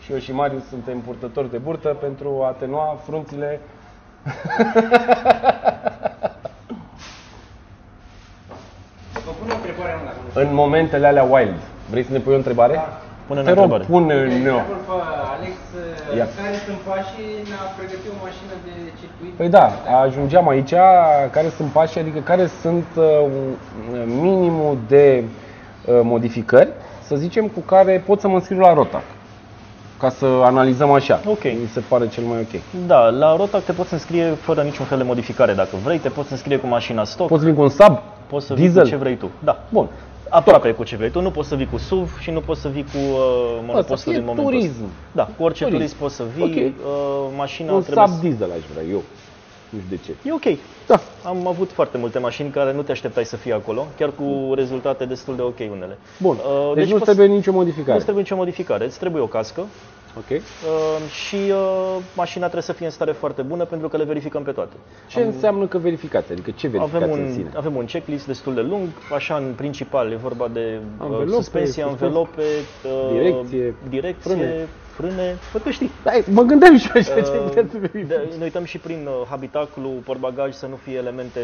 [0.02, 3.60] Și eu și Marius suntem purtători de burtă pentru a atenua frunțile
[9.26, 9.64] Vă pun o întrebare una.
[9.64, 9.65] dacă nu
[10.34, 11.60] în momentele alea wild.
[11.90, 12.80] Vrei să ne pui o întrebare?
[13.28, 13.84] Pune Te rog, întrebare.
[13.84, 14.34] pune-ne.
[14.36, 14.92] Întreabă pe
[15.36, 15.56] Alex
[16.18, 16.28] Ia.
[16.44, 19.34] care sunt pașii în a pregăti o mașină de circuit.
[19.38, 19.72] Păi da,
[20.06, 20.74] ajungeam aici,
[21.32, 23.06] care sunt pașii, adică care sunt uh,
[24.06, 26.70] minimul de uh, modificări,
[27.08, 29.02] să zicem, cu care pot să mă înscriu la Rotac.
[30.00, 31.20] Ca să analizăm așa.
[31.26, 31.44] Ok.
[31.44, 32.62] Mi se pare cel mai ok.
[32.88, 36.32] Da, la Rotac te poți înscrie fără niciun fel de modificare dacă vrei, te poți
[36.32, 38.02] înscrie cu mașina stock, Poți veni cu un sub?
[38.28, 38.84] Poți să vii diesel?
[38.84, 39.30] cu ce vrei tu.
[39.44, 39.64] Da.
[39.70, 39.88] Bun.
[40.30, 42.68] Aproape cu ce vrei tu, nu poți să vii cu SUV și nu poți să
[42.68, 44.70] vii cu uh, monopostul fie din momentul turism.
[44.84, 44.86] ăsta.
[45.12, 45.78] Da, cu orice Turism.
[45.80, 46.56] turist poți să vii, Ok.
[46.86, 48.22] uh, mașina Un trebuie sub să...
[48.22, 49.04] diesel aș vrea eu.
[49.70, 50.30] Nu știu de ce.
[50.30, 50.58] E ok.
[50.88, 51.00] Da.
[51.24, 55.06] Am avut foarte multe mașini care nu te așteptai să fie acolo, chiar cu rezultate
[55.06, 55.98] destul de ok unele.
[56.22, 56.36] Bun.
[56.36, 57.98] Uh, deci, nu poți- trebuie nicio Nu modificare.
[58.00, 59.66] trebuie nicio modificare, îți trebuie o cască
[60.18, 60.30] Ok.
[60.30, 60.40] uh,
[61.10, 64.52] și uh, mașina trebuie să fie în stare foarte bună pentru că le verificăm pe
[64.52, 64.76] toate.
[65.08, 66.32] Ce înseamnă că verificați?
[66.32, 67.52] Adică ce verificați Avem în un, sine?
[67.56, 71.84] avem un checklist destul de lung, așa în principal e vorba de uh, Anvelope, suspensie,
[71.84, 72.42] suspensie, anvelope,
[72.84, 74.68] uh, direcție, direcție frâne.
[74.96, 75.92] Frâne, frâne văd că știi.
[76.04, 78.30] Da, mă gândeam și eu așa ce Uh, puteți să verificați.
[78.30, 81.40] de- ne uităm și prin uh, habitacul, portbagaj să nu fie elemente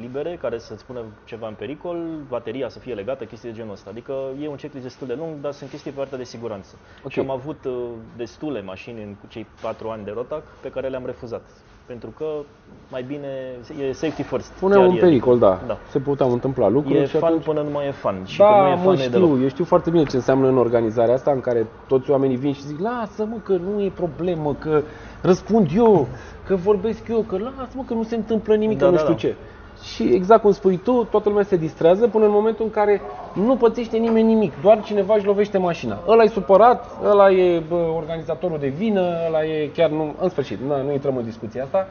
[0.00, 1.96] libere care să-ți pună ceva în pericol,
[2.28, 3.90] bateria să fie legată, chestii de genul ăsta.
[3.90, 4.12] Adică
[4.42, 6.74] e un checklist destul de lung, dar sunt chestii pe partea de siguranță.
[7.04, 7.10] Ok.
[7.10, 7.72] Și am avut uh,
[8.16, 11.42] destule mașini în cei patru ani de Rotac pe care le-am refuzat.
[11.86, 12.24] Pentru că
[12.90, 13.28] mai bine
[13.88, 14.52] e safety first.
[14.52, 14.98] Pune chiar un e.
[14.98, 15.60] pericol, da.
[15.66, 15.78] Da.
[15.90, 17.44] Se puteau întâmpla lucruri E și fan atunci...
[17.44, 18.24] până nu mai e fan.
[18.24, 19.28] Și când Da, nu e mă, fan e deloc.
[19.30, 22.52] știu, eu știu foarte bine ce înseamnă în organizarea asta în care toți oamenii vin
[22.52, 24.82] și zic lasă mă că nu e problemă, că
[25.20, 26.08] răspund eu,
[26.46, 29.02] că vorbesc eu, că lasă mă că nu se întâmplă nimic, Da, că nu da,
[29.02, 29.18] știu da.
[29.20, 29.34] ce.
[29.92, 33.00] Și exact cum spui tu, toată lumea se distrează până în momentul în care
[33.32, 35.98] nu pățește nimeni nimic, doar cineva își lovește mașina.
[36.08, 40.14] Ăla e supărat, ăla e bă, organizatorul de vină, ăla e chiar nu...
[40.20, 41.86] În sfârșit, na, nu intrăm în discuția asta,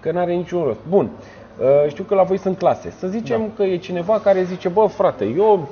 [0.00, 0.78] că nu are niciun rost.
[0.88, 1.10] Bun,
[1.60, 2.94] Uh, știu că la voi sunt clase.
[2.98, 3.46] Să zicem Da.
[3.56, 5.68] că e cineva care zice, bă frate, eu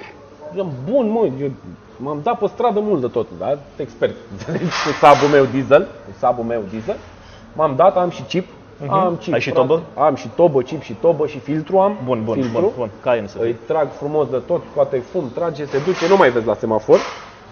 [0.54, 1.50] sunt bun, mă, eu
[1.96, 3.58] m-am dat pe stradă mult de tot, da?
[3.76, 4.64] Expert, înțelegi?
[4.64, 6.96] Cu sabul meu diesel, cu sabul meu diesel.
[7.52, 8.46] M-am dat, am și chip,
[8.88, 9.26] am chip.
[9.26, 9.34] Mhm.
[9.34, 9.66] Ai și frate.
[9.66, 9.82] tobă?
[9.94, 11.96] Am și tobă, chip și tobă și filtru am.
[12.04, 12.60] Bun, bun, filtru.
[12.60, 12.90] bun, bun.
[13.02, 13.46] Cayenne să fie.
[13.46, 16.98] Îi trag frumos de tot, scoate fum, trage, se duce, nu mai vezi la semafor.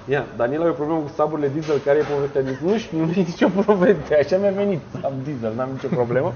[0.09, 2.69] Ia, Daniel are o problemă cu saburile diesel, care e povestea diesel?
[2.69, 6.33] Nu știu, nu e nicio poveste, așa mi-a venit sab diesel, n-am nicio problemă.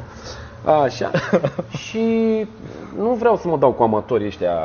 [0.64, 1.10] Așa.
[1.84, 2.04] și
[2.98, 4.58] nu vreau să mă dau cu amatorii ăștia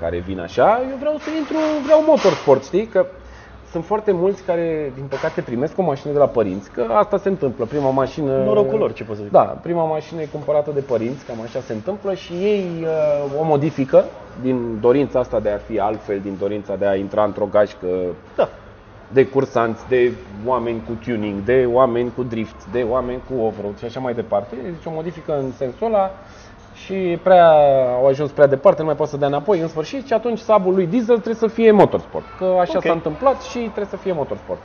[0.00, 2.86] care vin așa, eu vreau să intru, vreau motorsport, știi?
[2.86, 3.06] Că
[3.70, 7.28] sunt foarte mulți care, din păcate, primesc o mașină de la părinți, că asta se
[7.28, 7.64] întâmplă.
[7.64, 8.42] Prima mașină...
[8.44, 9.32] Norocul lor, ce pot să zic.
[9.32, 13.44] Da, prima mașină e cumpărată de părinți, cam așa se întâmplă și ei uh, o
[13.44, 14.04] modifică
[14.42, 17.86] din dorința asta de a fi altfel, din dorința de a intra într-o gașcă
[18.36, 18.48] Da.
[19.12, 20.12] de cursanți, de
[20.46, 24.54] oameni cu tuning, de oameni cu drift, de oameni cu off-road și așa mai departe.
[24.62, 26.10] Deci o modifică în sensul ăla
[26.84, 27.50] și prea,
[27.96, 30.74] au ajuns prea departe, nu mai poate să dea înapoi în sfârșit și atunci sabul
[30.74, 32.24] lui diesel trebuie să fie motorsport.
[32.38, 32.82] Că așa Ok.
[32.84, 34.58] s-a întâmplat și trebuie să fie motorsport.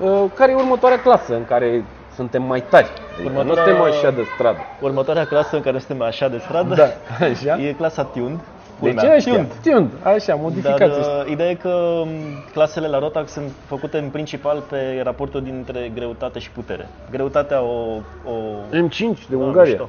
[0.00, 2.90] Uh, Care e următoarea clasă în care suntem mai tari?
[3.14, 4.58] Adică nu Următoarea- suntem așa de stradă.
[4.80, 6.88] Următoarea clasă în care suntem așa de stradă Da,
[7.26, 7.62] așa.
[7.62, 8.40] e clasa Tuned.
[8.80, 9.52] Deci Culmea, ăștia, Tuned.
[9.62, 11.12] tuned, așa, Dar modificați ăștia.
[11.24, 12.08] uh, ideea e că m,
[12.52, 16.88] clasele la Rotax sunt făcute în principal pe raportul dintre greutate și putere.
[17.10, 18.32] Greutatea o, o,
[18.70, 18.98] M5
[19.28, 19.62] de Ah, Ungaria.
[19.70, 19.88] mișto.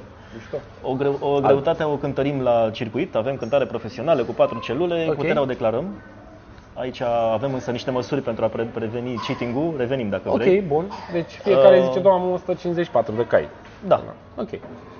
[0.81, 5.15] O, greu, o greutate o cântărim la circuit, avem cântare profesională cu patru celule, Ok.
[5.15, 5.85] puterea o declarăm.
[6.75, 7.01] Aici
[7.33, 10.61] avem însă niște măsuri pentru a pre- preveni cheating-ul, revenim dacă Ok, vrei.
[10.61, 10.85] bun.
[11.11, 13.47] Deci fiecare Uh, zice, doamne, am 154 de cai.
[13.87, 14.03] Da,
[14.37, 14.49] Ok,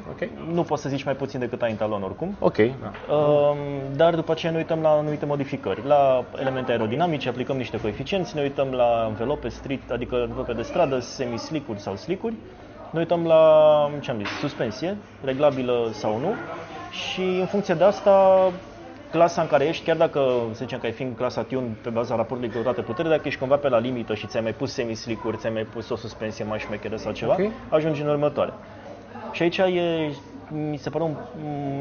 [0.09, 0.29] ok.
[0.53, 2.35] nu poți să zici mai puțin decât ai în talon oricum.
[2.39, 3.13] Ok, da.
[3.13, 3.57] Um,
[3.95, 5.81] dar după aceea ne uităm la anumite modificări.
[5.87, 10.99] La elemente aerodinamice aplicăm niște coeficienți, ne uităm la învelope street, adică învelope de stradă,
[10.99, 12.33] semi-slick-uri sau slick-uri.
[12.93, 16.35] Ne uităm la, ce am zis, suspensie, reglabilă sau nu.
[16.89, 18.51] Și în funcție de asta,
[19.11, 20.19] clasa în care ești, chiar dacă,
[20.51, 23.55] să zicem că ai fi în clasa Tune pe baza raportului greutate-putere, dacă ești cumva
[23.57, 26.95] pe la limită și ți-ai mai pus semi-slick-uri, ți-ai mai pus o suspensie mai șmecheră
[26.95, 27.51] sau ceva, Ok.
[27.69, 28.53] ajungi în următoare.
[29.31, 30.09] Și aici e,
[30.47, 31.15] mi se pare un,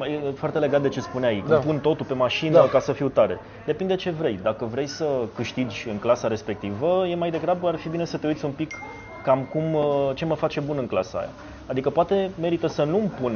[0.01, 1.55] m- e foarte legat de ce spuneai, Da.
[1.55, 1.61] da.
[1.61, 2.69] pun totul pe mașină Da.
[2.69, 3.39] ca să fiu tare.
[3.65, 4.39] Depinde ce vrei.
[4.43, 8.27] Dacă vrei să câștigi în clasa respectivă, e mai degrabă ar fi bine să te
[8.27, 8.83] uiți un pic
[9.25, 11.29] cam cum, uh, ce mă face bun în clasa aia.
[11.67, 13.33] Adică poate merită să nu-mi pun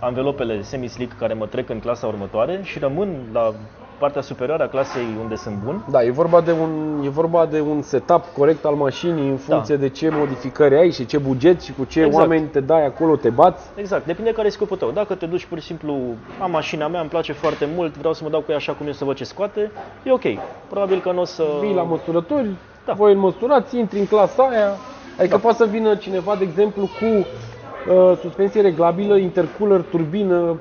[0.00, 3.52] anvelopele semi-slick care mă trec în clasa următoare și rămân la
[3.98, 5.84] partea superioară a clasei unde sunt bun.
[5.90, 9.76] Da, e vorba de un, e vorba de un setup corect al mașinii în funcție
[9.76, 12.22] de ce modificări ai și ce buget și cu ce Exact.
[12.22, 13.64] oameni te dai acolo, te bați.
[13.74, 14.90] Exact, depinde care e scopul tău.
[14.90, 15.96] Dacă te duci pur și simplu,
[16.42, 18.86] am mașina mea, îmi place foarte mult, vreau să mă dau cu ea așa cum
[18.86, 19.70] e să văd ce scoate,
[20.02, 20.24] e ok.
[20.68, 21.44] Probabil că nu o să...
[21.60, 22.48] Vii la măsurători,
[22.84, 22.92] Da.
[22.92, 24.68] voi îl măsurați, intri în clasa aia.
[25.18, 25.40] Adică Da.
[25.40, 27.04] poate să vină cineva, de exemplu, cu
[27.92, 30.60] uh, suspensie reglabilă, intercooler, turbină,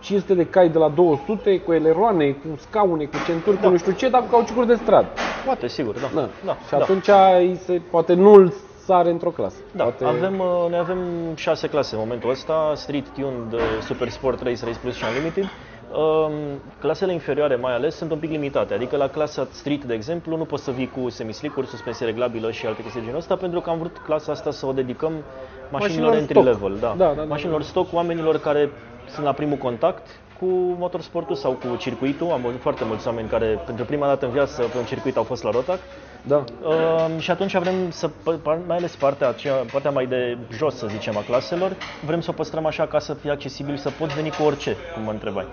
[0.00, 3.68] 500 de cai de la 200, cu eleroane, cu scaune, cu centuri, cu Da.
[3.68, 5.08] nu știu ce, dar cu cauciucuri de stradă.
[5.44, 6.08] Poate, sigur, da.
[6.14, 6.28] Da.
[6.44, 6.76] da, și da.
[6.76, 7.08] atunci
[7.38, 8.52] îi se, poate nu îl
[8.84, 9.56] sare într-o clasă.
[9.72, 10.04] Da, poate...
[10.04, 10.98] avem, uh, noi avem
[11.34, 15.44] șase clase în momentul ăsta, Street, Tuned, uh, Super Sport, Race, Race Plus și Unlimited.
[15.92, 16.32] Um,
[16.78, 20.44] Clasele inferioare mai ales sunt un pic limitate, adică la clasa Street, de exemplu, nu
[20.44, 23.70] poți să vii cu semislicuri, suspensie reglabilă și alte chestii de genul ăsta, pentru că
[23.70, 26.46] am vrut clasa asta să o dedicăm mașinilor Mașinilor entry stock.
[26.46, 26.94] level, da.
[26.96, 28.70] Da, da, da, mașinilor stock, oamenilor care
[29.08, 30.06] sunt la primul contact
[30.38, 30.46] cu
[30.78, 32.30] motorsportul sau cu circuitul.
[32.32, 35.22] Am văzut foarte mulți oameni care pentru prima dată în viață pe un circuit au
[35.22, 35.78] fost la Rotac.
[36.22, 36.44] Da.
[36.68, 40.86] Um, și atunci vrem să, p- mai ales partea, aceea, partea mai de jos, să
[40.86, 44.30] zicem, a claselor, vrem să o păstrăm așa ca să fie accesibil, să poți veni
[44.30, 45.46] cu orice, cum mă întrebai.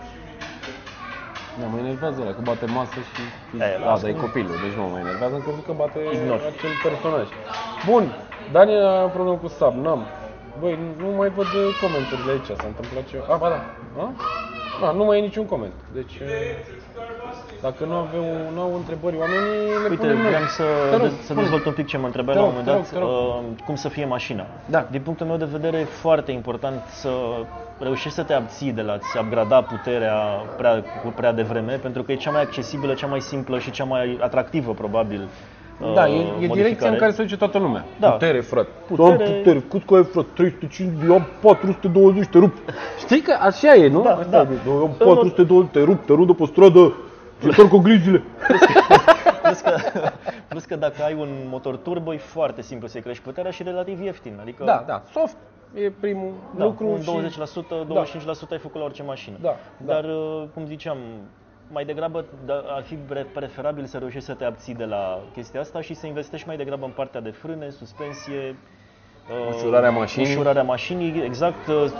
[1.60, 3.22] Da, mă enervează ăla, că bate masă și...
[3.56, 4.02] E, da, lasă.
[4.02, 6.42] dar e copilul, deci nu mă enervează, încă că bate Ignor.
[6.52, 7.28] acel personaj.
[7.90, 8.04] Bun,
[8.56, 10.02] Daniel a problemă cu sub, n-am.
[10.60, 13.26] Băi, nu mai văd uh, comenturile aici, s-a întâmplat ceva.
[13.34, 13.60] A, ba da.
[14.04, 14.06] A?
[14.86, 15.78] A, nu mai e niciun coment.
[15.98, 16.28] Deci, uh,
[17.68, 20.28] dacă nu aveau, nu au întrebări oamenii, le Uite, punem noi.
[20.32, 21.40] vreau să, Te rog, de- să spune.
[21.42, 23.46] dezvolt un pic ce mă întrebai Te la un rog, moment te dat, rog, te
[23.48, 24.46] uh, cum să fie mașina.
[24.66, 24.88] Da.
[24.92, 27.10] Din punctul meu de vedere, e foarte important să
[27.78, 30.16] reușești să te abții de la a-ți upgrada puterea
[30.58, 33.84] prea, cu prea devreme, pentru că e cea mai accesibilă, cea mai simplă și cea
[33.84, 35.30] mai atractivă, probabil,
[35.78, 36.96] uh, Da, e, e direcția în modificare.
[36.96, 37.86] care se duce toată lumea.
[38.00, 38.10] Da.
[38.10, 38.70] Putere, frate.
[38.86, 39.60] Putere- Am putere.
[39.70, 40.28] Cât că ai, frate?
[40.34, 42.54] 350, eu am 420, te rup.
[43.00, 44.02] Știi că așa e, nu?
[44.02, 44.52] Da, Asta da.
[44.52, 46.94] e, Eu am În mod- 420, te rup, te rup de pe stradă.
[47.40, 48.24] Te întorc cu grijile.
[49.42, 49.76] Plus că,
[50.48, 54.02] plus că dacă ai un motor turbo, e foarte simplu să-i crești puterea și relativ
[54.02, 54.38] ieftin.
[54.42, 55.36] Adică Da, da, soft
[55.74, 57.10] e primul da, lucru un și...
[57.42, 59.38] 20%, 25% ai făcut la orice mașină.
[59.42, 59.94] Da, da.
[59.94, 60.98] Dar, uh, cum ziceam,
[61.72, 65.60] mai degrabă da, ar fi pre- preferabil să reușești să te abții de la chestia
[65.60, 68.56] asta și să investești mai degrabă în partea de frâne, suspensie, uh,
[69.56, 70.30] Ușurarea mașinii.
[70.32, 71.92] Ușurarea mașinii, exact uh,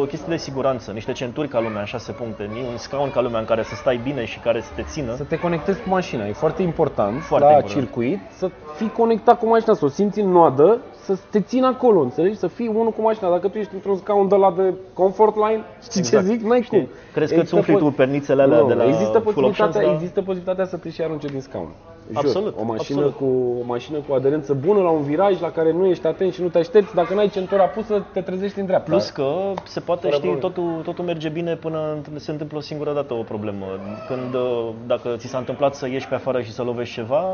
[0.00, 3.38] o chestie de siguranță, niște centuri ca lumea în șase puncte, un scaun ca lumea
[3.40, 5.14] în care să stai bine și care să te țină.
[5.14, 7.80] Să te conectezi cu mașina, e foarte important Foarte la important.
[7.84, 12.00] circuit să fii conectat cu mașina, să o simți în noadă, să te țină acolo,
[12.00, 12.36] înțelegi?
[12.38, 13.30] Să fii unul cu mașina.
[13.30, 16.26] Dacă tu ești într-un scaun de la de comfort line, știi Exact.
[16.26, 16.42] ce zic?
[16.42, 16.78] N-ai Știi?
[16.78, 16.88] cum.
[17.12, 19.64] Crezi că îți Există umfli po- tu pernițele alea nu, de la există full posibilitatea,
[19.66, 19.92] options, da?
[19.92, 21.68] există posibilitatea să te și arunce din scaun.
[22.08, 22.16] Jur.
[22.24, 23.16] Absolut, O mașină, absolut.
[23.16, 26.42] cu, o mașină cu aderență bună la un viraj la care nu ești atent și
[26.42, 26.94] nu te aștepți.
[26.94, 28.90] Dacă n-ai centura pusă, te trezești în dreapta.
[28.90, 29.32] Plus că
[29.64, 30.54] se poate Fără ști, probleme.
[30.54, 33.66] totul, totul merge bine până înt- se întâmplă o singură dată o problemă.
[34.06, 37.24] Când, uh, dacă ți s-a întâmplat să ieși pe afară și să lovești ceva,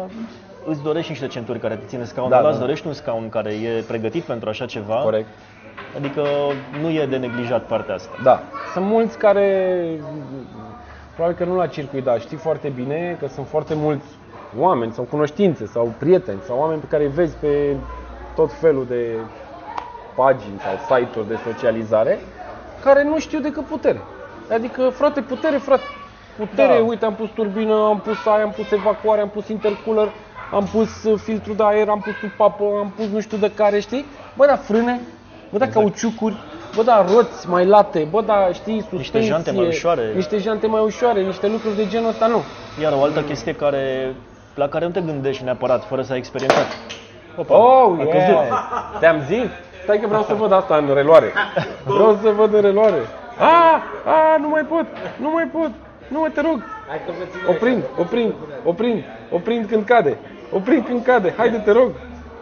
[0.64, 2.64] îți dorești niște centuri care te ține scaunul Da, ăla, da, îți da.
[2.64, 4.94] dorești un scaun care e pregătit pentru așa ceva.
[5.02, 5.28] Corect.
[5.96, 6.22] Adică
[6.80, 8.16] nu e de neglijat partea asta.
[8.22, 8.42] Da.
[8.72, 9.84] Sunt mulți care,
[11.14, 14.04] probabil că nu la circuit, dar știi foarte bine că sunt foarte mulți
[14.56, 17.76] oameni sau cunoștințe sau prieteni sau oameni pe care îi vezi pe
[18.34, 19.16] tot felul de
[20.14, 22.18] pagini sau site-uri de socializare
[22.84, 24.00] care nu știu decât putere.
[24.52, 25.86] Adică, frate, putere, frate,
[26.36, 26.84] putere, Da.
[26.84, 30.08] uite, am pus turbină, am pus aia, am pus evacuare, am pus intercooler,
[30.50, 33.80] am pus uh, filtru de aer, am pus papă, am pus nu știu de care,
[33.80, 34.04] știi?
[34.36, 35.00] Bă, da, frâne,
[35.50, 35.72] bă, da, Exact.
[35.72, 36.34] cauciucuri,
[36.74, 40.12] bă, da, roți mai late, bă, da, știi, suspensie, jante mai ușoare.
[40.14, 42.44] niște jante mai ușoare, niște lucruri de genul ăsta, nu.
[42.80, 44.14] Iar o altă chestie care,
[44.58, 46.66] la care nu te gândești neapărat, fără să ai experiențat.
[47.36, 48.12] Opa, Oh, a yeah.
[48.26, 48.58] căzut.
[49.00, 49.48] Te-am zis?
[49.82, 51.32] Stai că vreau să văd asta în reloare.
[51.94, 53.00] Vreau să văd în reloare.
[53.38, 54.86] A, a, nu mai pot,
[55.20, 55.70] nu mai pot.
[56.08, 56.62] Nu mă, te rog.
[56.88, 58.32] Hai că vă țin Oprind, oprind,
[58.64, 60.18] oprind, oprind când cade.
[60.52, 61.34] Oprind când cade.
[61.36, 61.90] Haide, te rog.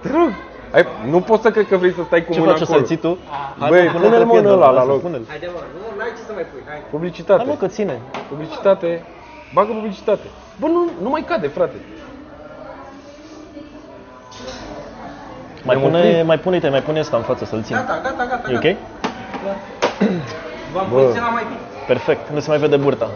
[0.03, 0.31] Te rog.
[0.75, 2.79] Ai, nu pot să cred că vrei să stai cu Ce mâna faci, o acolo.
[2.79, 3.19] să-l ții tu?
[3.59, 5.01] Hai, Băi, mă, pune-l pune-l pe mă piedă, ăla la lasă, loc.
[5.01, 5.23] pune-l.
[5.29, 6.79] Haide mă, nu, n-ai ce să mai pui, hai.
[6.91, 7.43] Publicitate.
[7.43, 8.01] Hai mă că ține.
[8.29, 9.05] Publicitate.
[9.55, 10.27] Bagă publicitate.
[10.61, 11.77] Bă, nu, nu mai cade, frate.
[15.67, 16.25] Mai Ne-am pune, oprit.
[16.27, 17.77] mai pune-te, mai pune asta în față să-l țin.
[17.77, 18.51] Gata, gata, gata.
[18.53, 18.77] E ok?
[20.75, 20.97] V-am Bă.
[20.99, 21.61] poziționat mai bine.
[21.87, 23.09] Perfect, nu se mai vede burta.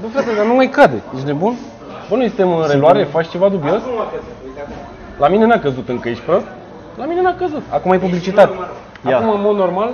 [0.00, 1.02] Bă, frate, dar nu mai cade.
[1.14, 1.54] Ești nebun?
[2.08, 3.80] Bă, noi suntem în reloare, faci ceva dubios?
[3.82, 4.74] Nu a căzut, uite acum.
[5.18, 6.46] La mine n-a căzut încă, ești prost?
[6.96, 7.62] La mine n-a căzut.
[7.70, 8.52] Acum e publicitate.
[9.08, 9.16] Ia.
[9.16, 9.90] Acum în mod normal.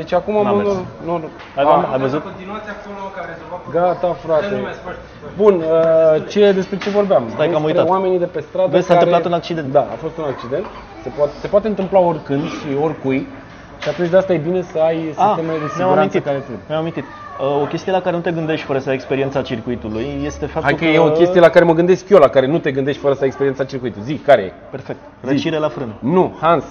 [0.00, 0.76] Deci acum în N-a mod mers.
[1.10, 1.30] normal.
[1.58, 2.22] Ai, Ah, ai văzut?
[2.30, 4.54] Continuați acolo că a rezolvat Gata, Dă frate.
[4.54, 5.00] lumea să faci.
[5.42, 7.24] Bun, uh, ce, despre ce vorbeam?
[7.34, 7.86] Stai că am Despre uitat.
[7.94, 9.04] oamenii de pe stradă Vezi, s-a care...
[9.04, 9.68] întâmplat un accident.
[9.78, 10.64] Da, a fost un accident.
[11.04, 13.20] Se poate, se poate întâmpla oricând și oricui.
[13.82, 16.60] Și atunci de asta e bine să ai sistemele de mi-am siguranță amintit, care trebuie.
[16.68, 17.04] mi-am amintit.
[17.40, 20.62] Uh, O chestie la care nu te gândești fără să ai experiența circuitului este faptul
[20.62, 23.00] Hai că e o chestie la care mă gândesc eu, la care nu te gândești
[23.00, 24.06] fără să ai experiența circuitului.
[24.06, 24.52] Zi, care e?
[24.70, 24.98] Perfect.
[25.20, 25.94] Răcire la frân.
[25.98, 26.64] Nu, Hans.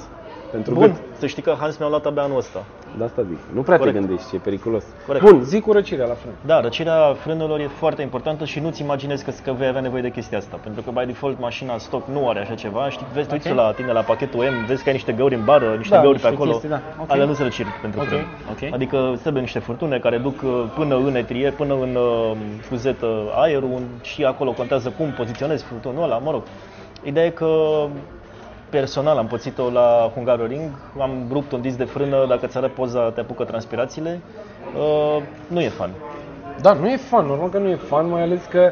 [0.52, 0.96] Pentru Bun, gât.
[1.20, 2.64] să știi că Hans mi-a luat abia anul ăsta.
[2.98, 3.38] De asta zic.
[3.54, 3.96] Nu prea Corect.
[3.98, 4.84] te gândești, e periculos.
[5.06, 5.26] Corect.
[5.26, 6.34] Bun, zi cu răcirea la frân.
[6.46, 10.10] Da, răcirea frânelor e foarte importantă și nu-ți imaginezi că, că vei avea nevoie de
[10.10, 10.60] chestia asta.
[10.64, 12.90] Pentru că, by default, mașina stock nu are așa ceva.
[12.90, 13.54] Știi, vezi, tu okay.
[13.56, 16.14] la tine la pachetul M, vezi că ai niște găuri în bară, niște Da, găuri
[16.16, 16.50] niște pe acolo.
[16.52, 16.82] chestii, da.
[17.02, 17.12] Ok.
[17.12, 18.26] Alea nu se răciri pentru Ok, frân.
[18.52, 18.74] ok.
[18.74, 23.70] Adică trebuie niște furtune care duc uh, până în etrie, până în uh, fuzetă aerul
[23.74, 26.42] un- și acolo contează cum poziționezi furtunul ăla, mă rog.
[27.04, 27.48] Ideea e că
[28.78, 33.12] personal am pățit-o la Hungaroring, am rupt un disc de frână, dacă ți arăt poza
[33.12, 34.20] te apucă transpirațiile.
[34.78, 35.90] Uh, nu e fan.
[36.62, 38.72] Da, nu e fan, normal că nu e fan, mai ales că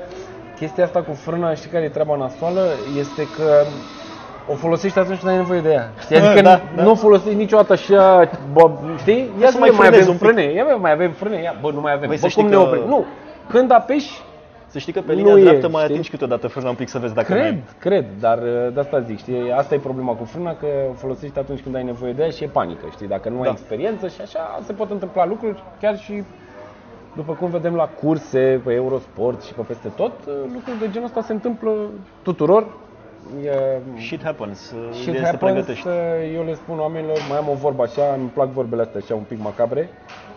[0.59, 2.61] chestia asta cu frâna, știi care e treaba nasoală?
[2.99, 3.63] Este că
[4.51, 5.89] o folosești atunci când ai nevoie de ea.
[6.01, 6.15] Știi?
[6.17, 9.29] Adică Da, nu, nu o folosești niciodată așa, bă, știi?
[9.41, 10.27] Ia să să mai mai, mai frânezi avem un pic.
[10.27, 12.07] frâne, ia bă, mai avem frâne, ia, bă, nu mai avem.
[12.07, 12.83] Băi, să bă, știi cum ne că- oprim?
[12.87, 13.05] Nu,
[13.49, 14.21] când apeși,
[14.71, 15.91] Să știi că pe Nu linia e, dreaptă mai știi?
[15.93, 17.63] atingi câteodată frâna un pic să vezi dacă Cred, mai...
[17.79, 21.39] cred, dar uh, de asta zic, știi, asta e problema cu frâna, că o folosești
[21.39, 23.49] atunci când ai nevoie de ea și e panică, știi, dacă nu ai Da.
[23.51, 26.23] experiență și așa, se pot întâmpla lucruri, chiar și
[27.15, 31.07] după cum vedem la curse, pe Eurosport și pe peste tot, uh, lucruri de genul
[31.07, 31.71] ăsta se întâmplă
[32.21, 32.67] tuturor.
[33.45, 34.71] E, Shit happens.
[34.71, 35.87] uh, Shit e să te happens, pregătești.
[35.87, 35.93] uh,
[36.35, 39.23] eu le spun oamenilor, mai am o vorbă așa, îmi plac vorbele astea așa un
[39.27, 39.89] pic macabre,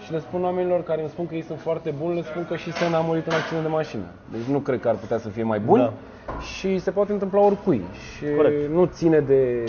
[0.04, 2.57] și le spun oamenilor care îmi spun că ei sunt foarte buni, le spun că
[2.57, 4.02] și Senna a murit în accident de mașină.
[4.33, 5.92] Deci nu cred că ar putea să fie mai bun Da.
[6.40, 7.85] și se poate întâmpla oricui.
[8.16, 8.70] Și Corect.
[8.72, 9.64] nu ține de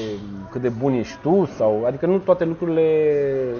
[0.51, 2.81] cât de bun ești tu, sau, adică nu toate lucrurile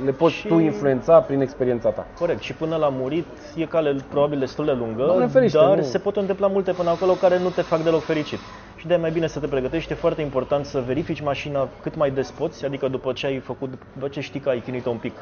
[0.06, 2.06] le poți Și- tu influența prin experiența ta.
[2.20, 3.26] Corect, și până la murit
[3.56, 5.82] e cale probabil destul de lungă, Doamne ferește, dar nu.
[5.82, 8.40] se pot întâmpla multe până acolo care nu te fac deloc fericit.
[8.86, 12.12] Și de mai bine să te pregătești, e foarte important să verifici mașina cât mai
[12.12, 15.14] des poți, adică după ce ai făcut, după ce știi că ai chinuit-o un pic.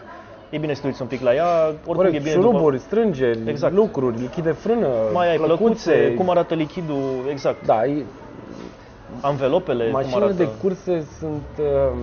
[0.50, 3.40] E bine să te uiți un pic la ea, oricum Corect, e bine șuruburi, strângeri,
[3.46, 3.74] Exact.
[3.74, 5.92] lucruri, lichid de frână, Mai ai plăcuțe.
[5.92, 7.66] plăcuțe, cum arată lichidul, exact.
[7.66, 8.04] Da, e,
[9.22, 10.34] Anvelopele, cum Mașinile arată.
[10.38, 11.98] de curse sunt, um,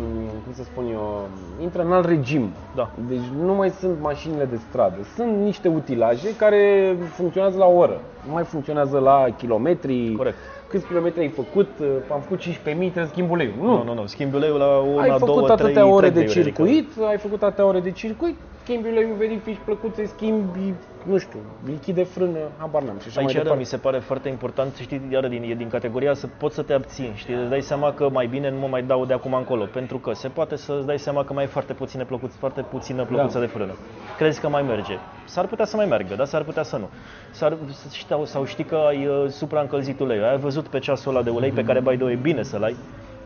[0.44, 1.28] cum să spun eu,
[1.62, 2.50] intră în alt regim.
[2.74, 2.90] Da.
[3.08, 4.96] Deci nu mai sunt mașinile de stradă.
[5.16, 8.00] Sunt niște utilaje care funcționează la oră.
[8.26, 10.14] Nu mai funcționează la kilometri.
[10.16, 10.36] Corect.
[10.70, 11.68] Câți kilometri ai făcut?
[12.12, 13.52] Am făcut 15.000, trebuie să schimb uleiul.
[13.60, 13.66] Nu.
[13.76, 16.30] Nu, nu, nu, schimbi uleiul la una, ai două, făcut trei, atâtea ore trei de
[16.30, 18.36] uleiuri, adică- circuit, ai făcut atâtea ore de circuit,
[18.70, 23.24] schimbi uleiul, verifici plăcuțe, schimbi, nu știu, lichid de frână, habar n-am și așa Aici
[23.26, 23.58] mai iară departe.
[23.58, 26.72] mi se pare foarte important, știi, iară din, e din categoria să poți să te
[26.72, 29.64] abții, știi, îți dai seama că mai bine nu mă mai dau de acum încolo,
[29.64, 32.60] pentru că se poate să îți dai seama că mai ai foarte puține plăcuțe, foarte
[32.62, 33.44] puțină plăcuță Da.
[33.44, 33.72] de frână.
[34.16, 34.94] Crezi că mai merge.
[35.24, 36.88] S-ar putea să mai meargă, dar s-ar putea să nu.
[37.30, 37.56] S-ar,
[37.92, 40.24] știi, sau știi că ai uh, supraîncălzit uleiul.
[40.24, 42.62] Ai văzut pe ceasul ăla de ulei pe care, by the way, e bine să-l
[42.62, 42.76] ai.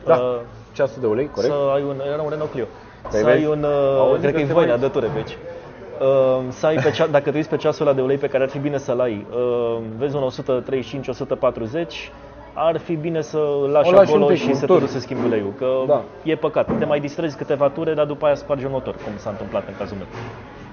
[0.04, 0.40] Da, Uh,
[0.74, 1.52] ceasul de ulei, corect?
[1.52, 2.64] să ai un, era un Renault Clio.
[3.10, 3.36] Păi să vezi?
[3.38, 5.36] ai un, uh, Auzi cred că că e te voina, mai- dă-ture pe aici.
[6.00, 8.42] Uh, să ai pe cea, dacă te uiți pe ceasul ăla de ulei pe care
[8.42, 12.12] ar fi bine să-l ai, uh, vezi un 135-140,
[12.54, 14.66] ar fi bine să îl lași, O lași un acolo pic, și un să te
[14.66, 14.78] tur.
[14.78, 16.02] duci să schimbi uleiul, că Da.
[16.22, 16.78] e păcat.
[16.78, 19.74] Te mai distrezi câteva ture, dar după aia spargi un motor, cum s-a întâmplat în
[19.78, 20.06] cazul meu.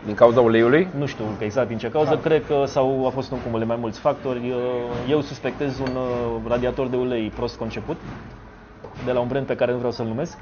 [0.05, 0.87] Din cauza uleiului?
[0.97, 3.77] Nu știu exact din ce cauză, cred că sau a fost un cumul de mai
[3.79, 4.37] mulți factori.
[4.37, 7.95] Uh, Eu suspectez un uh, radiator de ulei prost conceput,
[9.05, 10.37] de la un brand pe care nu vreau să-l numesc,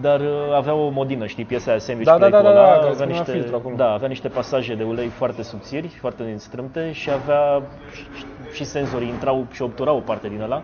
[0.00, 0.26] dar uh,
[0.56, 2.82] avea o modină, știi, piesa aia sandwich Da, da, da, plate-ul da, da, ăla, care
[2.90, 3.74] avea spunea niște, filtru acolo.
[3.76, 8.04] da, avea niște pasaje de ulei foarte subțiri, foarte strâmte și avea și,
[8.52, 10.62] și senzorii intrau și obturau o parte din ăla.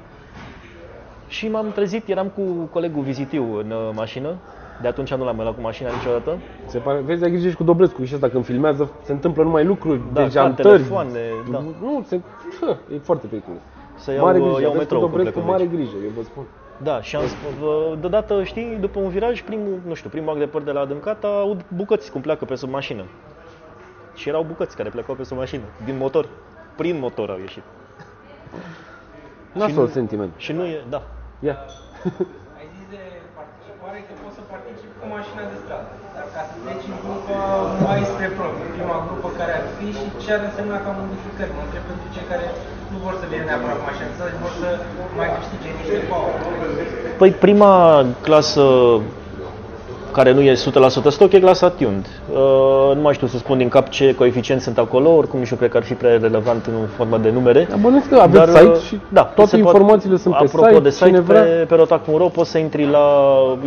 [1.28, 4.34] Și m-am trezit, eram cu colegul vizitiu în uh, mașină,
[4.82, 6.38] de atunci nu l-am mai luat cu mașina niciodată.
[6.66, 9.64] Se pare, vezi, ai grijă și cu Dobrescu și asta când filmează se întâmplă numai
[9.64, 10.68] lucruri, Da, de ca jantări.
[10.68, 11.58] telefoane, da.
[11.82, 12.20] Nu, se,
[12.60, 13.58] hă, e foarte periculos.
[13.96, 15.72] Să iau, mare uh, grijă, iau vezi cu metrou când Dobrescu, plecăm de mare aici.
[15.72, 16.44] grijă, eu vă spun.
[16.82, 20.38] Da, și am spus, vă- deodată, știi, după un viraj, primul, nu știu, primul act
[20.38, 23.04] de păr de la adâncat, aud bucăți cum pleacă pe sub mașină.
[24.14, 26.24] Și erau bucăți care plecau pe sub mașină, din motor.
[26.76, 27.62] Prin motor au ieșit.
[29.60, 30.32] Nasol nu- sentiment.
[30.44, 31.00] Și nu e, da.
[31.48, 31.56] Ia.
[32.58, 33.02] Ai zis de
[33.38, 35.90] participare că poți să participi cu mașina de stradă.
[36.16, 37.34] Dar ca să treci în grupă
[37.86, 41.52] mai spre propriu, prima grupă care ar fi și ce ar însemna ca modificări.
[41.56, 42.46] Mă întreb pentru cei care
[42.98, 44.68] nu vor să vină neapărat cu mașina de stradă, vor să
[45.18, 46.34] mai câștige niște power.
[47.20, 47.74] Păi prima
[48.26, 48.64] clasă
[50.18, 50.56] care nu e 100%
[51.08, 52.06] stock e clasa tuned.
[52.32, 52.36] Uh,
[52.94, 55.70] nu mai știu să spun din cap ce coeficienți sunt acolo, oricum nici nu cred
[55.70, 57.66] că ar fi prea relevant în formă de numere.
[57.68, 60.66] Dar bănuiesc că aveți Dar, site uh, și da, toate se informațiile sunt pe apropo
[60.68, 61.42] site, de site, cine vrea.
[61.42, 63.04] pe, pe rotac.ro poți să intri la,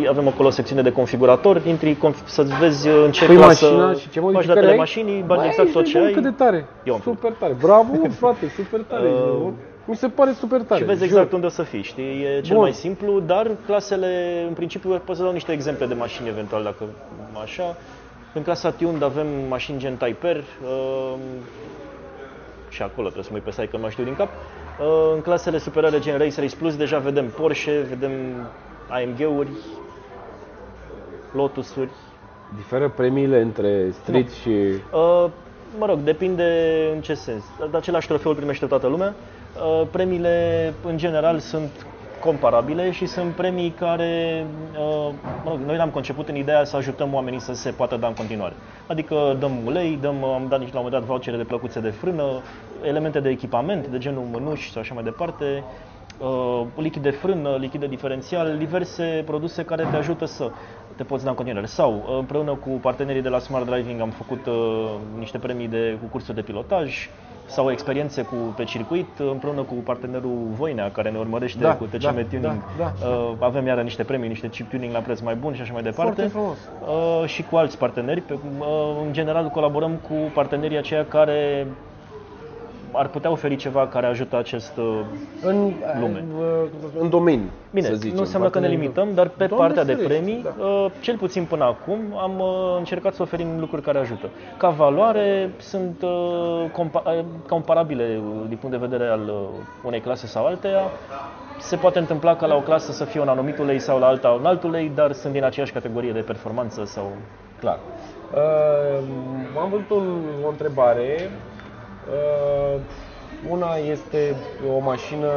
[0.08, 3.92] avem acolo o secțiune de configurator, intri conf- să vezi în ce Păi clasă mașina
[3.92, 4.78] și ce faci modificări datele ai?
[4.78, 6.22] mașinii, bani Băi, exact tot ești ce nebun, ai.
[6.22, 6.66] Cât de tare.
[6.84, 7.18] Eu am făcut.
[7.18, 7.56] super tare.
[7.60, 9.08] Bravo, frate, super tare.
[9.08, 9.48] Uh,
[9.84, 10.80] Mi se pare super tare.
[10.80, 11.08] Și vezi jur.
[11.08, 12.22] exact unde o să fii, știi?
[12.22, 12.62] E cel Bun.
[12.62, 16.84] mai simplu, dar clasele, în principiu, pot să dau niște exemple de mașini eventual, dacă
[17.42, 17.76] așa.
[18.34, 21.14] În clasa Tuned avem mașini gen Typer, uh,
[22.68, 24.28] și acolo trebuie să mă uit pe site că nu mai știu din cap.
[24.28, 28.10] Uh, în clasele superioare gen Race Race Plus deja vedem Porsche, vedem
[28.88, 29.48] AMG-uri,
[31.32, 31.90] Lotus-uri.
[32.56, 34.48] Diferă premiile între street și...
[34.48, 35.30] Uh,
[35.78, 36.44] mă rog, depinde
[36.94, 37.44] în ce sens.
[37.70, 39.14] De același trofeu îl primește toată lumea.
[39.56, 41.86] Uh, premiile, în general, sunt
[42.20, 47.14] comparabile și sunt premii care, uh, mă rog, noi le-am conceput în ideea să ajutăm
[47.14, 48.54] oamenii să se poată da în continuare.
[48.86, 51.90] Adică dăm ulei, dăm, am dat nici la un moment dat vouchere de plăcuțe de
[51.90, 52.42] frână,
[52.82, 55.91] elemente de echipament, de genul mânuși sau așa mai departe, uh,
[56.76, 60.50] lichid de frână, lichid de diferențial, diverse produse care te ajută să
[60.96, 61.66] te poți da în continuare.
[61.66, 64.54] Sau uh, împreună cu partenerii de la Smart Driving am făcut uh,
[65.18, 67.08] niște premii de, cu cursuri de pilotaj
[67.46, 71.84] sau experiențe cu, pe circuit uh, împreună cu partenerul Voinea care ne urmărește Da, cu
[71.84, 72.42] TCM da, Tuning.
[72.42, 73.08] da, da.
[73.08, 75.82] Uh, avem iară niște premii, niște chip tuning la preț mai bun și așa mai
[75.82, 76.28] departe.
[76.28, 76.56] Foarte frumos.
[77.22, 78.20] Uh, și cu alți parteneri.
[78.20, 78.66] Pe, uh,
[79.06, 81.66] în general colaborăm cu partenerii aceia care
[82.92, 85.00] ar putea oferi ceva care ajută acest uh,
[85.42, 86.24] În, Lume.
[86.98, 88.14] în domeniu, Bine, să zicem.
[88.14, 90.64] nu înseamnă că ne Partenerii- limităm, dar pe Doamne partea de ferește, premii, da.
[90.64, 94.28] uh, cel puțin până acum, am uh, încercat să oferim lucruri care ajută.
[94.56, 99.48] Ca valoare sunt uh, compa- uh, comparabile uh, din punct de vedere al uh,
[99.82, 100.82] unei clase sau alteia.
[101.58, 104.28] Se poate întâmpla ca la o clasă să fie un anumit ulei sau la alta
[104.28, 107.12] un alt ulei, dar sunt din aceeași categorie de performanță sau...
[107.58, 107.78] Clar.
[108.34, 109.04] Uh,
[109.62, 111.30] am văzut un, o întrebare.
[112.08, 112.80] Uh,
[113.50, 114.34] una este
[114.76, 115.28] o mașină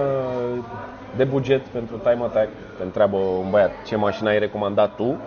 [1.15, 2.49] de buget pentru time attack.
[2.78, 5.17] Te întreabă un băiat ce mașină ai recomandat tu.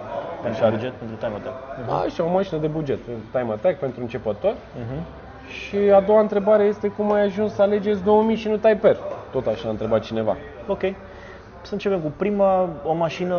[0.42, 0.74] Pentru Așa.
[0.74, 1.56] buget, pentru time attack.
[2.04, 4.54] Așa, o mașină de buget pentru time attack, pentru începător.
[4.74, 5.04] Mhm.
[5.48, 8.96] Și a doua întrebare este cum ai ajuns să alegeți 2000 și nu Typer?
[9.32, 10.36] Tot așa a întrebat cineva.
[10.66, 10.80] Ok.
[11.62, 13.36] Să începem cu prima, o mașină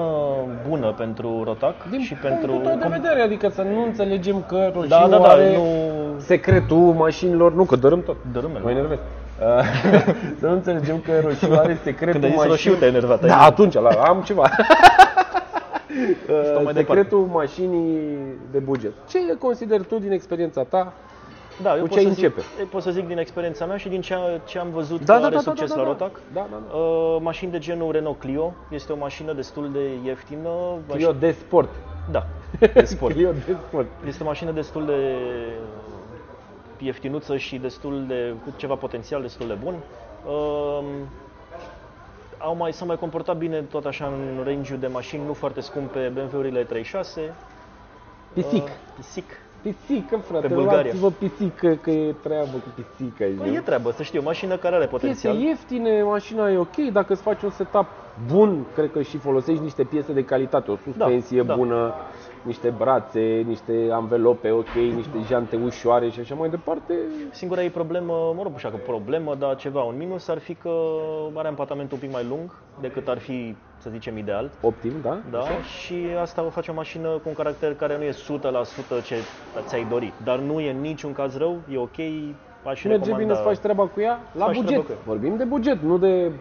[0.70, 2.52] bună pentru rotac Din și pentru...
[2.52, 5.64] punctul tău de vedere, adică să nu înțelegem că Roșiu Da, da, da, are nu...
[6.20, 8.16] secretul mașinilor, nu că dărâm tot.
[8.32, 8.60] Dărâmele.
[8.64, 8.98] Mă enervez.
[8.98, 9.46] Uh,
[10.40, 12.56] să nu înțelegem că Roșiu are secretul Când ai zis mașinii.
[12.56, 13.22] roșiu te-ai enervat.
[13.24, 13.46] ai Da, zis.
[13.46, 14.50] atunci, la, am ceva.
[16.44, 18.18] Stau Uh, mai secretul mașinii
[18.52, 18.92] de buget.
[19.10, 20.94] Ce consideri tu din experiența ta?
[21.62, 22.42] Da, eu Cu pot ce să începe?
[22.60, 24.16] Zic, pot să zic din experiența mea și din ce,
[24.46, 25.88] ce am văzut Da, că da, are da, da, succes da, la da.
[25.88, 26.12] Rotac.
[26.34, 26.78] Da, da, da.
[26.78, 30.50] Uh, mașini de genul Renault Clio, este o mașină destul de ieftină.
[30.88, 31.70] Clio de sport.
[32.12, 32.26] Da.
[32.74, 33.14] de sport.
[33.14, 33.88] Clio de sport.
[34.08, 35.16] Este o mașină destul de
[36.82, 39.74] ieftinuță și destul de cu ceva potențial destul de bun.
[40.28, 40.86] Um,
[42.38, 46.12] au mai, s-au mai comportat bine tot așa în range de mașini nu foarte scumpe
[46.14, 47.34] BMW-urile 36.
[48.34, 48.64] Pisic.
[48.64, 49.26] Uh, pisic.
[49.62, 50.82] Pisică, frate, Pe Bulgaria.
[50.82, 53.26] luați-vă pisică, că e treabă cu pisica.
[53.38, 55.38] Păi e treabă, să știu, o mașină care are Piese potențial.
[55.38, 57.86] ieftine, mașina e ok, dacă îți faci un setup
[58.28, 61.56] bun, cred că și folosești niște piese de calitate, o suspensie da.
[61.56, 61.94] bună,
[62.42, 66.94] niște brațe, niște anvelope ok, niște jante ușoare și așa mai departe.
[67.32, 70.72] Singura ei problemă, mă rog, așa că problemă, dar ceva, un minus ar fi că
[71.34, 72.52] are empatamentul un pic mai lung
[72.82, 74.52] decât ar fi, să zicem, ideal.
[74.62, 75.18] Optim, da?
[75.32, 75.62] Da, Așa?
[75.62, 78.12] și asta o face o mașină cu un caracter care nu e
[79.02, 79.16] 100% ce
[79.68, 81.98] ți-ai dorit, dar nu e în niciun caz rău, e ok,
[82.64, 83.18] aș Merge recomanda...
[83.18, 84.66] bine să faci treaba cu ea la faci buget.
[84.68, 84.98] treaba cu ea.
[85.06, 86.32] Vorbim de buget, nu de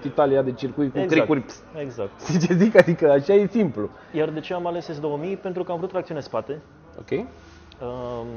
[0.00, 1.40] 4-5-8 Italia de circuit cu exact, cricuri.
[1.40, 1.62] Pst.
[1.76, 2.10] exact.
[2.28, 2.76] Știi ce zic?
[2.76, 3.88] Adică așa e simplu.
[4.12, 5.40] Iar de ce am ales S2000?
[5.40, 6.60] Pentru că am vrut tracțiune spate.
[6.98, 7.10] Ok?
[7.10, 7.86] Uh,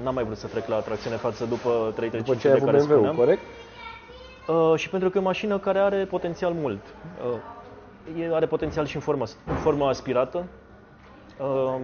[0.03, 2.69] n-am mai vrut să trec la tracțiune față după 335 După ce ai de avut
[2.71, 3.15] care BMW-ul, spuneam.
[3.15, 3.41] corect?
[4.47, 6.79] Uh, și pentru că e o mașină care are potențial mult.
[8.15, 10.45] Uh, e, are potențial și în formă, în formă aspirată.
[11.41, 11.75] Uh,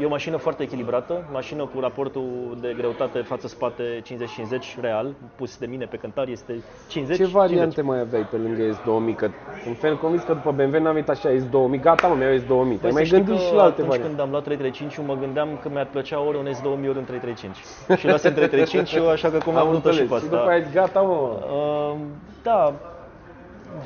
[0.00, 5.66] e o mașină foarte echilibrată, mașină cu raportul de greutate față-spate 50-50 real, pus de
[5.66, 9.16] mine pe cântar este 50 Ce variante mai aveai pe lângă S2000?
[9.16, 9.28] Că
[9.64, 12.46] sunt fel convins că după BMW n-am venit așa S2000, gata mă, mi-au S2000.
[12.46, 14.06] Te-ai Păi să mai știi gândit că și la alte atunci variante.
[14.08, 17.98] când am luat 335 mă gândeam că mi-ar plăcea ori un S2000 ori un 335.
[17.98, 20.10] și luasem 335 și eu așa că cum am vrut și înțeles.
[20.10, 20.50] pe Și după asta.
[20.50, 21.12] aia zici, gata mă.
[21.12, 21.94] Uh,
[22.42, 22.72] da,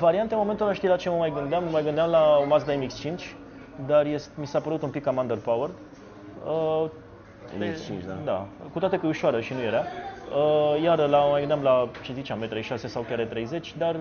[0.01, 1.63] variante în momentul ăla știi la ce mă mai gândeam?
[1.65, 3.21] Mă mai gândeam la o Mazda MX-5,
[3.87, 5.75] dar este, mi s-a părut un pic cam underpowered.
[6.47, 6.85] Uh,
[7.59, 8.17] MX-5, da.
[8.25, 9.83] Da, cu toate că e ușoară și nu era.
[10.35, 13.97] Uh, iar la, mai gândeam la, ce ziceam, 1,36 sau chiar 30, dar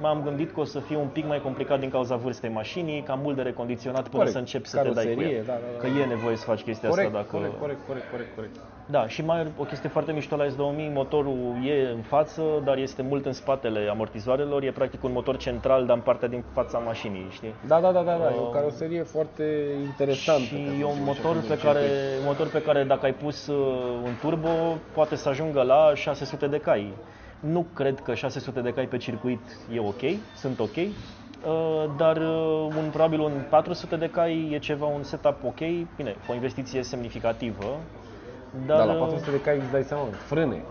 [0.00, 3.18] m-am gândit că o să fie un pic mai complicat din cauza vârstei mașinii, cam
[3.22, 4.32] mult de recondiționat până Corect.
[4.32, 5.42] să începi să te dai cu Caroserie, ea.
[5.42, 5.78] da, da, da.
[5.80, 7.36] Că e nevoie să faci chestia Corect, asta dacă...
[7.36, 8.77] corect, corect, corect, corect, corect, corect.
[8.90, 13.02] Da, și mai o chestie foarte mișto la S2000, motorul e în față, dar este
[13.02, 17.26] mult în spatele amortizoarelor, e practic un motor central, dar în partea din fața mașinii,
[17.30, 17.54] știi?
[17.66, 18.30] Da, da, da, da, da.
[18.34, 19.42] e o Um, caroserie foarte
[19.84, 20.42] interesantă.
[20.42, 22.18] Și ca să e un zicem motor așa, pe din care, circuit.
[22.20, 23.56] un motor pe care dacă ai pus uh,
[24.04, 24.48] un turbo,
[24.94, 26.92] poate să ajungă la 600 de cai.
[27.40, 29.40] Nu cred că 600 de cai pe circuit
[29.72, 30.02] e ok,
[30.34, 30.84] sunt ok, uh,
[31.96, 35.58] dar uh, un, probabil un 400 de cai e ceva, un setup ok,
[35.96, 37.80] bine, cu o investiție semnificativă,
[38.66, 40.62] dar Da, la uh, 400 de cai îți dai seama, frâne,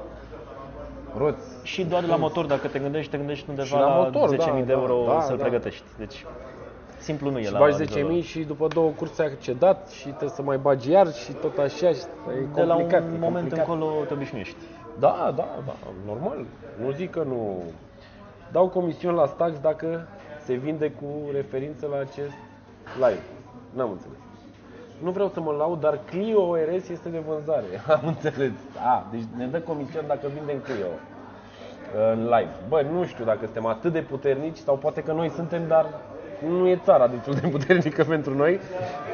[1.17, 1.47] roți.
[1.63, 4.51] și doar la motor, dacă te gândești, te gândești undeva Și la motor, 10.000 da,
[4.53, 5.41] de da, euro da, să-l da.
[5.43, 5.83] pregătești.
[5.97, 6.25] Deci,
[6.99, 10.07] simplu nu e Și la bagi nivelul 10.000 și după două curse ai cedat și
[10.07, 11.97] trebuie să mai bagi iar și tot așa și e
[12.53, 13.01] De la un complicat.
[13.01, 13.67] e moment complicat.
[13.67, 14.55] încolo te obișnuiești.
[14.99, 15.75] Da, da, da,
[16.05, 16.45] normal.
[16.81, 17.63] Nu zic că nu.
[18.51, 20.07] Dau comisiuni la Stax dacă
[20.45, 22.33] se vinde cu referință la acest
[22.95, 23.21] live.
[23.73, 24.16] N-am înțeles.
[25.03, 27.65] Nu vreau să mă laud, dar Clio ORS este de vânzare.
[27.95, 28.51] Am înțeles.
[28.85, 30.91] A, deci ne dă comision dacă vindem Clio
[32.13, 32.55] în live.
[32.67, 35.85] Bă, nu știu dacă suntem atât de puternici sau poate că noi suntem, dar
[36.47, 38.59] nu e țara destul de puternică pentru noi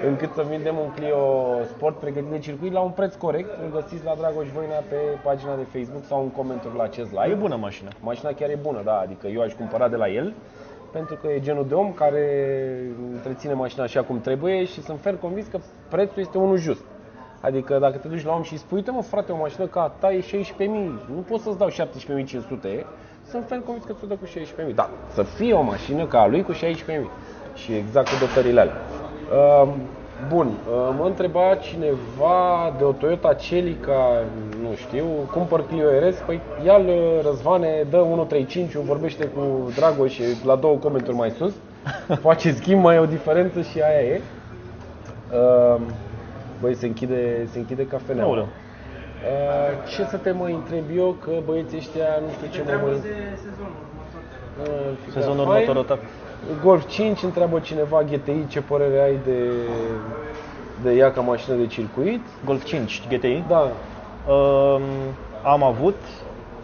[0.08, 1.18] încât să vindem un Clio
[1.64, 3.50] Sport pregătit de circuit la un preț corect.
[3.64, 7.32] Îl găsiți la Dragoș Voina pe pagina de Facebook sau în comentarii la acest live.
[7.32, 7.90] E bună mașină.
[8.00, 10.34] Mașina chiar e bună, da, adică eu aș cumpăra de la el
[10.94, 12.26] pentru că e genul de om care
[13.14, 16.82] întreține mașina așa cum trebuie și sunt fer convins că prețul este unul just.
[17.42, 19.88] Adică dacă te duci la om și spui, uite mă frate, o mașină ca a
[19.88, 20.66] ta e 16.000,
[21.14, 21.76] nu pot să-ți dau 17.500,
[23.30, 24.26] sunt fel convins că ți-o dă cu
[24.70, 24.76] 16.000.
[24.76, 26.58] Da, să fie o mașină ca a lui cu 16.000
[27.54, 28.76] și exact cu dotările alea.
[29.64, 29.74] Uh,
[30.30, 34.24] bun, uh, mă întreba cineva de o Toyota Celica,
[34.62, 36.90] nu știu, cumpăr Clio RS, păi ia-l
[37.24, 41.54] Răzvane, dă 135, vorbește cu Dragoș la două comentarii mai sus,
[42.28, 44.22] face schimb, mai e o diferență și aia e.
[45.32, 45.82] Uh,
[46.64, 48.30] Băi, se închide, se închide cafeneaua.
[48.30, 48.48] Aoleu.
[48.48, 52.86] Uh, ce să te mai întreb eu, că băieții ăștia nu știu ce mă Întreabă
[52.92, 53.00] mai...
[53.10, 54.22] de sezonul următor.
[54.62, 55.62] Uh, Sezonul fain.
[55.62, 56.02] următor atac.
[56.64, 59.50] Golf 5, întreabă cineva GTI ce părere ai de,
[60.84, 62.22] de ea ca mașină de circuit.
[62.46, 63.44] Golf 5 GTI.
[63.48, 63.72] Da,
[64.28, 64.82] Um,
[65.44, 65.96] am avut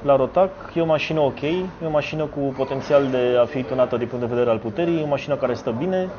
[0.02, 3.98] la Rotac, e o mașină ok, e o mașină cu potențial de a fi tunată
[3.98, 6.10] din punct de vedere al puterii, e o mașină care stă bine.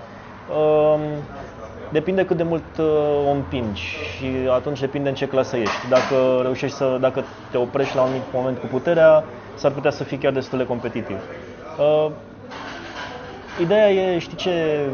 [0.59, 1.01] Um,
[1.93, 2.87] depinde cât de mult uh,
[3.29, 5.89] o împingi și atunci depinde în ce clasă ești.
[5.89, 10.05] Dacă reușești să, dacă te oprești la un mic moment cu puterea, s-ar putea să
[10.05, 11.17] fii chiar destul de competitiv.
[11.79, 12.11] Uh,
[13.61, 14.87] Ideea e, știi ce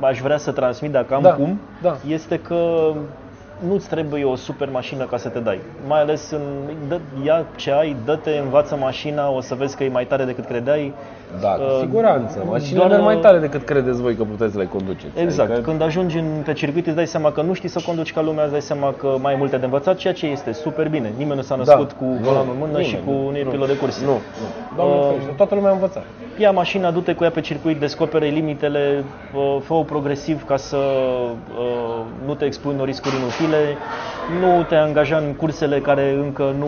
[0.00, 1.96] aș vrea să transmit dacă am Da, cum, da.
[2.08, 2.92] este că
[3.68, 5.60] nu-ți trebuie o super mașină ca să te dai.
[5.86, 6.40] Mai ales în,
[6.88, 10.44] dă, ia ce ai, dă-te, învață mașina, o să vezi că e mai tare decât
[10.44, 10.92] credeai.
[11.40, 12.42] Da, cu Uh, siguranță.
[12.48, 15.18] Mașinile doar, merg mai uh, tare decât credeți voi că puteți să le conduceți.
[15.20, 15.50] Exact.
[15.50, 18.20] Adică, Când ajungi în, pe circuit îți dai seama că nu știi să conduci ca
[18.22, 21.12] lumea, îți dai seama că mai ai multe de învățat, ceea ce este super bine.
[21.16, 22.98] Nimeni nu s-a născut cu Nu, volanul în mână și Da.
[22.98, 24.04] nimeni, cu nu e pilot de curse.
[24.04, 24.18] Nu, nu.
[24.76, 26.04] Doamne Uh, ferește, toată lumea a învățat.
[26.38, 29.04] Ia mașina, du-te cu ea pe circuit, descopere limitele,
[29.34, 33.76] uh, fă-o progresiv ca să uh, nu te expui unor riscuri inutile,
[34.40, 36.66] nu te angaja în cursele care încă nu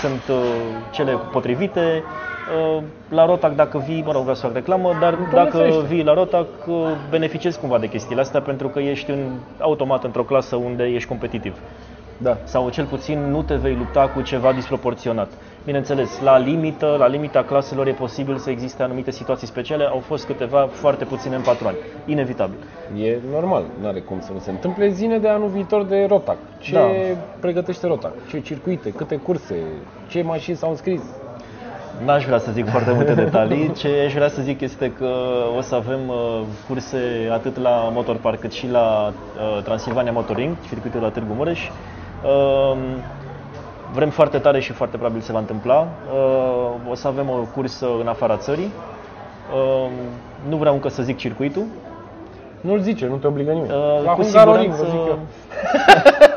[0.00, 0.44] sunt uh,
[0.90, 2.02] cele potrivite.
[2.50, 5.80] Uh, La Rotac, dacă vii, mă rog, vreau să fac reclamă, dar dacă ferește.
[5.82, 6.74] vii la Rotac, uh,
[7.10, 9.18] beneficiezi cumva de chestiile astea pentru că ești în,
[9.58, 11.56] automat într-o clasă unde ești competitiv
[12.18, 12.36] Da.
[12.44, 15.28] sau cel puțin nu te vei lupta cu ceva disproporționat.
[15.64, 20.26] Bineînțeles, la limită, la limita claselor e posibil să existe anumite situații speciale, au fost
[20.26, 21.76] câteva foarte puține în patru ani,
[22.06, 22.56] inevitabil.
[23.02, 24.88] E normal, nu are cum să nu se întâmple.
[24.88, 26.36] Zine de anul viitor de Rotac.
[26.58, 26.86] Ce Da.
[27.40, 28.12] pregătește Rotac?
[28.28, 28.90] Ce circuite?
[28.90, 29.54] Câte curse?
[30.08, 31.02] Ce mașini s-au înscris?
[32.04, 35.08] N-aș vrea să zic foarte multe detalii, ce aș vrea să zic este că
[35.56, 39.12] o să avem uh, curse atât la Motorpark cât și la
[39.56, 41.60] uh, Transilvania Motoring, circuitul la Târgu Mureș.
[42.24, 42.76] Uh,
[43.92, 45.88] Vrem foarte tare și foarte probabil se va întâmpla.
[46.12, 48.72] Uh, O să avem o cursă în afara țării.
[49.54, 49.90] Uh,
[50.48, 51.64] Nu vreau încă să zic circuitul,
[52.60, 53.72] Nu-l zice, nu te obligă nimeni.
[53.72, 54.96] Uh, la cu Hungaroring, vă siguranță...
[54.96, 55.18] zic eu.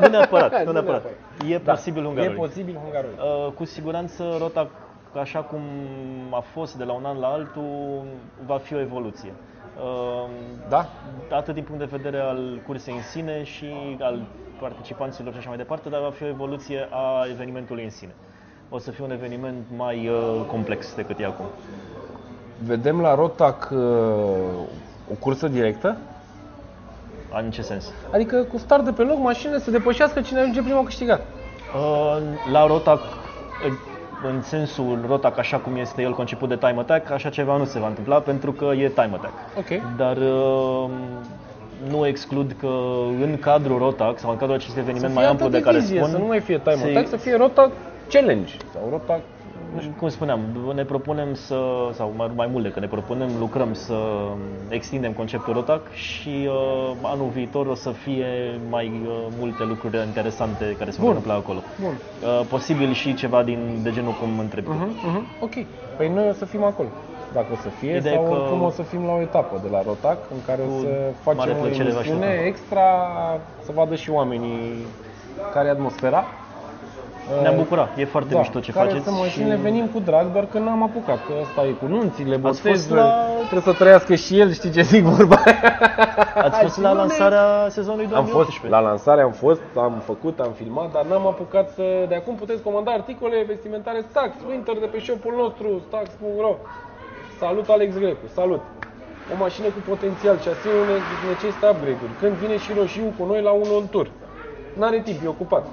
[0.00, 1.04] nu neapărat, nu Nu neapărat.
[1.48, 2.38] E Da, posibil E Hungaroring.
[2.38, 3.18] posibil Hungaroring.
[3.46, 4.66] Uh, cu siguranță rota
[5.14, 5.60] așa cum
[6.30, 8.02] a fost de la un an la altul
[8.46, 9.32] va fi o evoluție.
[9.76, 10.28] Uh,
[10.68, 10.86] Da?
[11.30, 13.66] atât din punct de vedere al cursei în sine și
[14.00, 14.20] al
[14.60, 18.14] participanților și așa mai departe, dar va fi o evoluție a evenimentului în sine.
[18.70, 21.44] O să fie un eveniment mai uh, complex decât e acum.
[22.64, 23.78] Vedem la Rotac uh,
[25.10, 25.96] o cursă directă?
[27.42, 27.92] În ce sens?
[28.12, 31.20] Adică cu start de pe loc, mașinile să depășească cine ajunge primul câștigat.
[31.20, 32.18] Uh,
[32.52, 33.00] La Rotac,
[34.22, 37.64] în- în sensul Rotac așa cum este el conceput de time attack, așa ceva nu
[37.64, 39.32] se va întâmpla pentru că e time attack.
[39.58, 39.80] Ok.
[39.96, 40.90] Dar uh,
[41.90, 42.66] nu exclud că
[43.20, 45.76] în cadrul Rotac sau în cadrul acestui eveniment Să mai fie amplu altă de care
[45.76, 47.70] divizie, spun, Să nu mai fie time se- attack, să fie Rotac
[48.08, 48.52] Challenge.
[48.72, 49.20] Sau Rotac...
[49.98, 50.40] cum spuneam,
[50.74, 51.58] ne propunem să,
[51.92, 53.94] sau mai, mai mult decât ne propunem, lucrăm să
[54.68, 60.74] extindem conceptul Rotac și uh, anul viitor o să fie mai uh, multe lucruri interesante
[60.78, 61.16] care se vor Bun.
[61.16, 61.62] întâmpla acolo.
[61.80, 61.98] Bun.
[62.22, 64.72] Uh, posibil și ceva din de genul cum întrebi tu.
[64.72, 65.52] Mhm, mhm, Ok.
[65.96, 66.88] Păi noi o să fim acolo.
[67.32, 69.68] Dacă o să fie, Ideea sau că- oricum o să fim la o etapă de
[69.68, 72.46] la Rotac, în care o Cu să mare facem o plăcere vă emisiune așteptăm.
[72.46, 72.82] extra,
[73.62, 74.86] să vadă și oamenii
[75.52, 76.24] care e atmosfera.
[77.42, 79.04] Ne-am Uh, bucurat, e foarte da, mișto ce care faceți.
[79.04, 82.62] să mașinile venim cu drag, doar că n-am apucat, că ăsta e cu nunțile, fost
[82.62, 85.78] botezuri, la- trebuie să trăiască și el, știi ce zic vorba aia?
[86.34, 88.58] Ați fost la lansarea sezonului Am 2018.
[88.58, 91.82] fost, la lansare am fost, am făcut, am filmat, dar n-am apucat să...
[92.08, 96.54] De acum puteți comanda articole vestimentare Stax, Winter de pe shop-ul nostru, stax.ro.
[97.38, 98.60] Salut Alex Grecu, salut!
[99.32, 102.12] O mașină cu potențial, șasiul ne- necesită upgrade-uri.
[102.20, 104.08] Când vine și roșiu cu noi la un on tour.
[104.78, 105.64] N-are timp, e ocupat.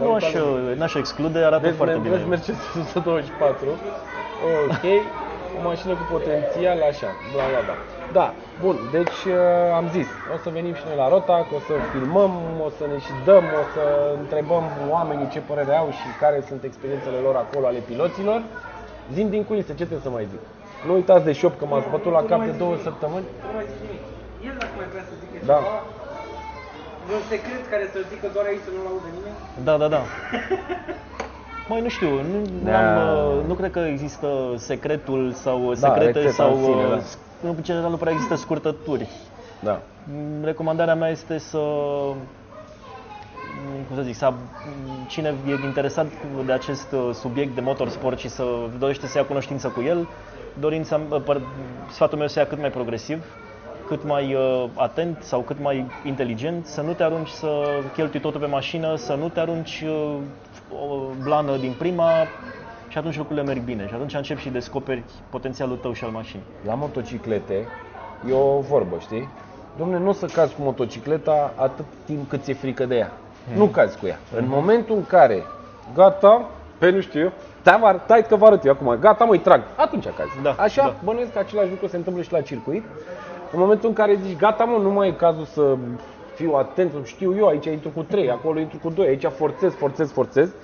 [0.00, 0.32] Nu aș,
[0.76, 2.14] n-aș exclude, arată Vezi, foarte Mer- bine.
[2.16, 3.66] vezi Mercedes 124.
[4.64, 4.84] Ok,
[5.58, 7.76] o mașină cu potențial, așa, bla bla bla.
[8.12, 9.34] Da, bun, deci uh,
[9.74, 12.32] am zis, o să venim și noi la Rotac, o să filmăm,
[12.66, 13.82] o să ne și dăm, o să
[14.20, 18.42] întrebăm oamenii ce părere au și care sunt experiențele lor acolo ale piloților.
[19.12, 20.40] Zim din culise, ce trebuie să mai zic?
[20.86, 23.24] Nu uitați de shop că m-ați bătut la cap de două săptămâni.
[23.46, 24.02] Nu mai zici nimic.
[24.48, 25.58] El dacă mai vrea să zică Da.
[25.60, 25.76] ceva,
[27.06, 29.36] vreun secret care să-l zică doar aici să nu-l audă nimeni?
[29.64, 30.02] Da, da, da.
[31.70, 32.78] Mai nu știu, nu, Da.
[32.78, 36.90] am, uh, nu cred că există secretul sau Da, secrete rețeta sau în sine, uh,
[36.90, 36.98] da.
[37.00, 39.08] s- nu, în general nu prea există scurtături.
[39.58, 39.80] Da.
[40.12, 42.16] Mm, Recomandarea mea este să mm,
[43.86, 44.32] cum să zic, să,
[44.66, 46.06] mm, cine e interesat
[46.44, 48.44] de acest uh, subiect de motorsport și să
[48.78, 50.08] dorește să ia cunoștință cu el,
[50.52, 51.42] dorința, uh, păr-
[51.90, 53.24] sfatul meu să ia cât mai progresiv,
[53.86, 58.40] cât mai uh, atent sau cât mai inteligent, să nu te arunci să cheltui totul
[58.40, 60.16] pe mașină, să nu te arunci uh,
[60.82, 62.28] o blană din prima
[62.88, 66.44] și atunci lucrurile merg bine și atunci începi și descoperi potențialul tău și al mașinii.
[66.66, 67.68] La motociclete
[68.28, 69.28] e o vorbă, știi?
[69.78, 73.10] Domne, nu o să cazi cu motocicleta atât timp cât ți-e frică de ea.
[73.56, 74.18] Nu cazi cu ea.
[74.36, 75.46] În momentul în care,
[75.94, 79.36] gata, pe nu știu eu, stai, mă- stai că vă arăt eu acum, gata mă,
[79.36, 80.40] trag, atunci cazi.
[80.42, 80.94] Da, Așa, da.
[81.04, 82.84] bănuiesc că același lucru se întâmplă și la circuit.
[83.54, 85.76] În momentul în care zici, gata mă, nu mai e cazul să
[86.34, 89.74] fiu atent, să știu eu, aici intru cu 3, acolo intru cu 2, aici forțez,
[89.74, 90.54] forțez, forțez.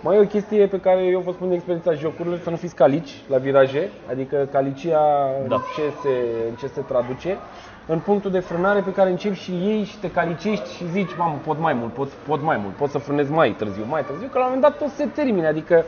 [0.00, 2.74] Mai e o chestie pe care eu vă spun din experiența jocurilor, să nu fiți
[2.74, 5.00] calici la viraje, adică calicia
[5.48, 5.54] Da.
[5.54, 6.08] în, ce se,
[6.48, 7.38] în ce se traduce,
[7.86, 11.40] în punctul de frânare pe care începi și iei și te calicești și zici, mamă,
[11.44, 14.38] pot mai mult, pot, pot mai mult, pot să frânez mai târziu, mai târziu, că
[14.38, 15.84] la un moment dat tot se termine, adică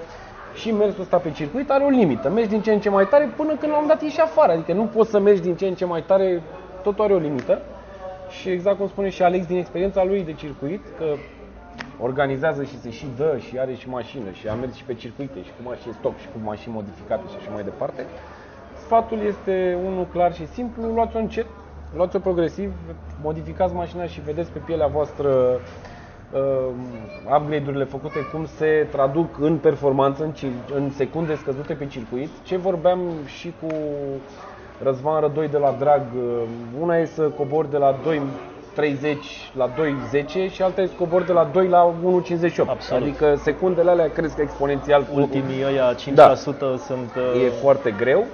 [0.54, 2.30] și mersul ăsta pe circuit are o limită.
[2.30, 4.52] Mergi din ce în ce mai tare până când la un moment dat ieși afară.
[4.52, 6.42] Adică nu poți să mergi din ce în ce mai tare,
[6.82, 7.62] totul are o limită.
[8.28, 11.04] Și exact cum spune și Alex din experiența lui de circuit, că
[12.00, 15.42] organizează și se și dă și are și mașină și a mers și pe circuite
[15.42, 18.06] și cu mașini stock și cu mașini modificate și așa mai departe.
[18.84, 21.46] Sfatul este unul clar și simplu, luați-o încet,
[21.94, 22.72] luați-o progresiv,
[23.22, 25.60] modificați mașina și vedeți pe pielea voastră uh,
[27.36, 32.28] upgrade-urile făcute cum se traduc în performanță, în, cir- în secunde scăzute pe circuit.
[32.42, 33.74] Ce vorbeam și cu
[34.82, 36.42] Răzvan Rădoi de la Drag, uh,
[36.80, 37.94] una e să cobori de la
[38.76, 39.16] 2.30
[39.56, 42.68] la 2.10 și alta e să cobori de la 2 la 1.58.
[42.68, 43.02] Absolut.
[43.02, 45.02] Adică secundele alea cresc exponențial.
[45.02, 46.34] cu- Ultimii ăia 5% Da.
[46.34, 46.60] sunt...
[46.62, 48.24] uh, E foarte greu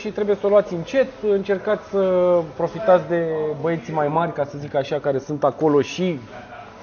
[0.00, 3.26] și trebuie să o luați încet, încercați să profitați de
[3.60, 6.18] băieții mai mari, ca să zic așa, care sunt acolo și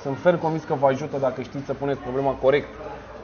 [0.01, 2.67] sunt fer convins că vă ajută dacă știți să puneți problema corect.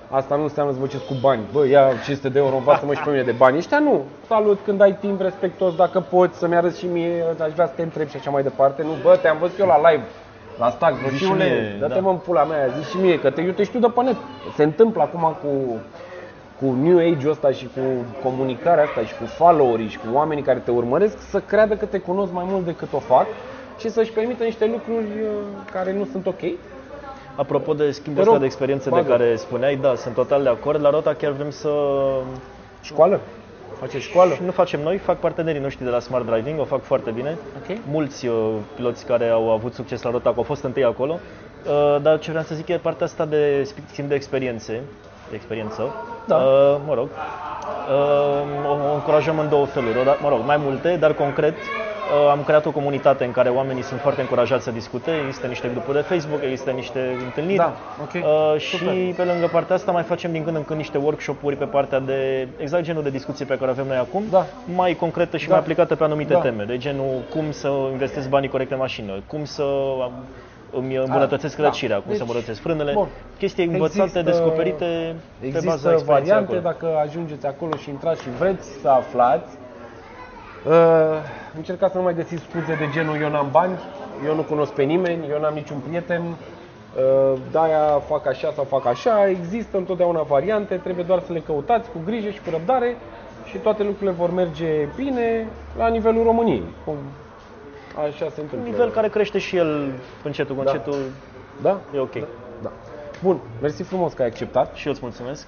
[0.09, 1.41] Asta nu înseamnă să vă ceți cu bani.
[1.51, 3.57] Bă, ia 500 de euro, învață-mă și pe mine de bani.
[3.57, 4.01] Ăștia nu.
[4.27, 7.81] Salut când ai timp, respectos, dacă poți să-mi arăți și mie, aș vrea să te
[7.81, 8.83] întreb și așa mai departe.
[8.83, 10.03] Nu, bă, te-am văzut eu la live,
[10.57, 11.99] la stac, Zici și roșiule, mie, dă-te da.
[11.99, 14.15] mă în pula mea, zici și mie, că te iute și tu de pe net.
[14.55, 15.79] Se întâmplă acum cu
[16.59, 17.81] cu New Age-ul ăsta și cu
[18.23, 21.99] comunicarea asta și cu followerii și cu oamenii care te urmăresc să creadă că te
[21.99, 23.25] cunosc mai mult decât o fac
[23.79, 25.29] și să-și permită niște lucruri uh,
[25.71, 26.41] care nu sunt ok.
[27.35, 29.09] Apropo de schimbul Te ăsta rog, de experiențe de bagă.
[29.09, 30.81] care spuneai, da, sunt total de acord.
[30.81, 31.69] La Rota chiar vrem să...
[32.81, 33.19] Școală?
[33.79, 34.37] Face școală?
[34.45, 37.37] Nu facem noi, fac partenerii noștri de la Smart Driving, o fac foarte bine.
[37.57, 37.77] Ok.
[37.91, 41.19] Mulți uh, piloți care au avut succes la Rota au fost întâi acolo.
[41.65, 44.81] Uh, dar ce vreau să zic e partea asta de sp- schimb de experiențe,
[45.29, 45.93] de experiență.
[46.27, 46.35] Da.
[46.35, 50.57] Uh, mă rog, uh, o, o încurajăm în două feluri, o da- mă rog, mai
[50.57, 51.94] multe, dar concret uh,
[52.31, 55.97] am creat o comunitate în care oamenii sunt foarte încurajați să discute, există niște grupuri
[55.97, 57.57] de Facebook, există niște întâlniri.
[57.57, 58.11] Da, ok.
[58.13, 58.93] Uh, și Super.
[59.15, 62.47] pe lângă partea asta mai facem din când în când niște workshop-uri pe partea de
[62.57, 64.45] exact genul de discuție pe care avem noi acum, Da.
[64.75, 65.51] mai concretă și Da.
[65.51, 66.39] mai aplicată pe anumite Da.
[66.39, 69.63] teme, de genul cum să investesc banii corect în mașină, cum să
[70.01, 70.23] am-
[70.71, 71.63] îmi îmbunătățesc da.
[71.63, 73.07] răcirea, cum Deci, să îmbunătățesc frânele, bun.
[73.37, 76.59] chestii învățate, Există- descoperite pe baza Există experienței variante, acolo.
[76.59, 79.57] dacă ajungeți acolo și intrați și vreți să aflați,
[80.67, 80.73] uh,
[81.55, 83.79] încercați să nu mai găsiți scuze de genul eu n-am bani,
[84.25, 88.85] eu nu cunosc pe nimeni, eu n-am niciun prieten, uh, de-aia fac așa sau fac
[88.85, 92.95] așa, există întotdeauna variante, trebuie doar să le căutați cu grijă și cu răbdare
[93.45, 95.47] și toate lucrurile vor merge bine
[95.77, 96.63] la nivelul României.
[96.85, 96.95] Cum
[97.97, 98.69] așa se Un întâmplă.
[98.69, 99.91] nivel care crește și el
[100.23, 100.71] încetul cu Da.
[100.71, 100.99] încetul
[101.61, 101.77] Da?
[101.95, 102.13] e ok.
[102.13, 102.25] Da.
[102.61, 102.71] da.
[103.23, 104.73] Bun, mersi frumos că ai acceptat.
[104.75, 105.47] Și eu îți mulțumesc.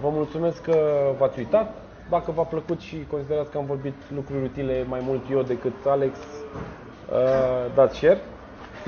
[0.00, 0.76] Vă mulțumesc că
[1.18, 1.74] v-ați uitat.
[2.10, 6.18] Dacă v-a plăcut și considerați că am vorbit lucruri utile mai mult eu decât Alex,
[6.18, 8.20] uh, dați share.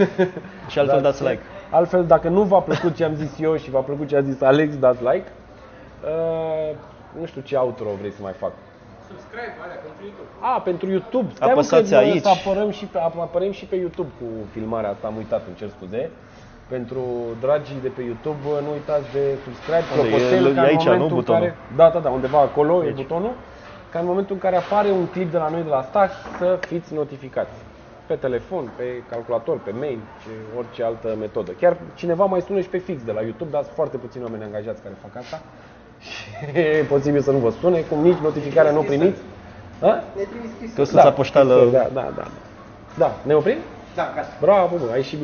[0.70, 1.40] Și altfel dați like.
[1.70, 4.40] Altfel, dacă nu v-a plăcut ce am zis eu și v-a plăcut ce a zis
[4.40, 5.26] Alex, dați like.
[6.04, 6.76] Uh,
[7.18, 8.52] nu știu ce outro vrei să mai fac.
[9.08, 10.28] Subscribe, alea, pentru YouTube.
[10.40, 11.28] A, pentru YouTube.
[11.34, 12.22] Stai mă Apăsați că aici.
[12.22, 15.68] Să apărăm și pe, apărăm și pe YouTube cu filmarea asta, am uitat, îmi cer
[15.68, 16.10] scuze.
[16.74, 17.02] Pentru
[17.40, 20.10] dragii de pe YouTube, nu uitați de subscribe, Unde e?
[20.10, 21.40] clopoțel, E ca în aici, nu, momentul în butonul?
[21.42, 22.94] care, Da, da, da, undeva acolo e Aici.
[23.02, 23.34] butonul,
[23.92, 26.58] ca în momentul în care apare un clip de la noi de la Stack să
[26.66, 27.56] fiți notificați.
[28.06, 31.50] Pe telefon, pe calculator, pe mail, ce, orice altă metodă.
[31.60, 34.42] Chiar cineva mai sună și pe fix de la YouTube, dar sunt foarte puțini oameni
[34.44, 35.38] angajați care fac asta.
[36.06, 39.20] Și e posibil să nu vă sune, cum nici notificarea nu o primiți.
[39.80, 40.04] Ha?
[40.16, 40.74] Ne trimis scris.
[40.74, 42.24] Căsuța poștală Da, da, da.
[42.98, 43.58] Da, ne oprim?
[43.94, 44.28] Da, gata.
[44.40, 45.18] Bravo, bă, ai și bine.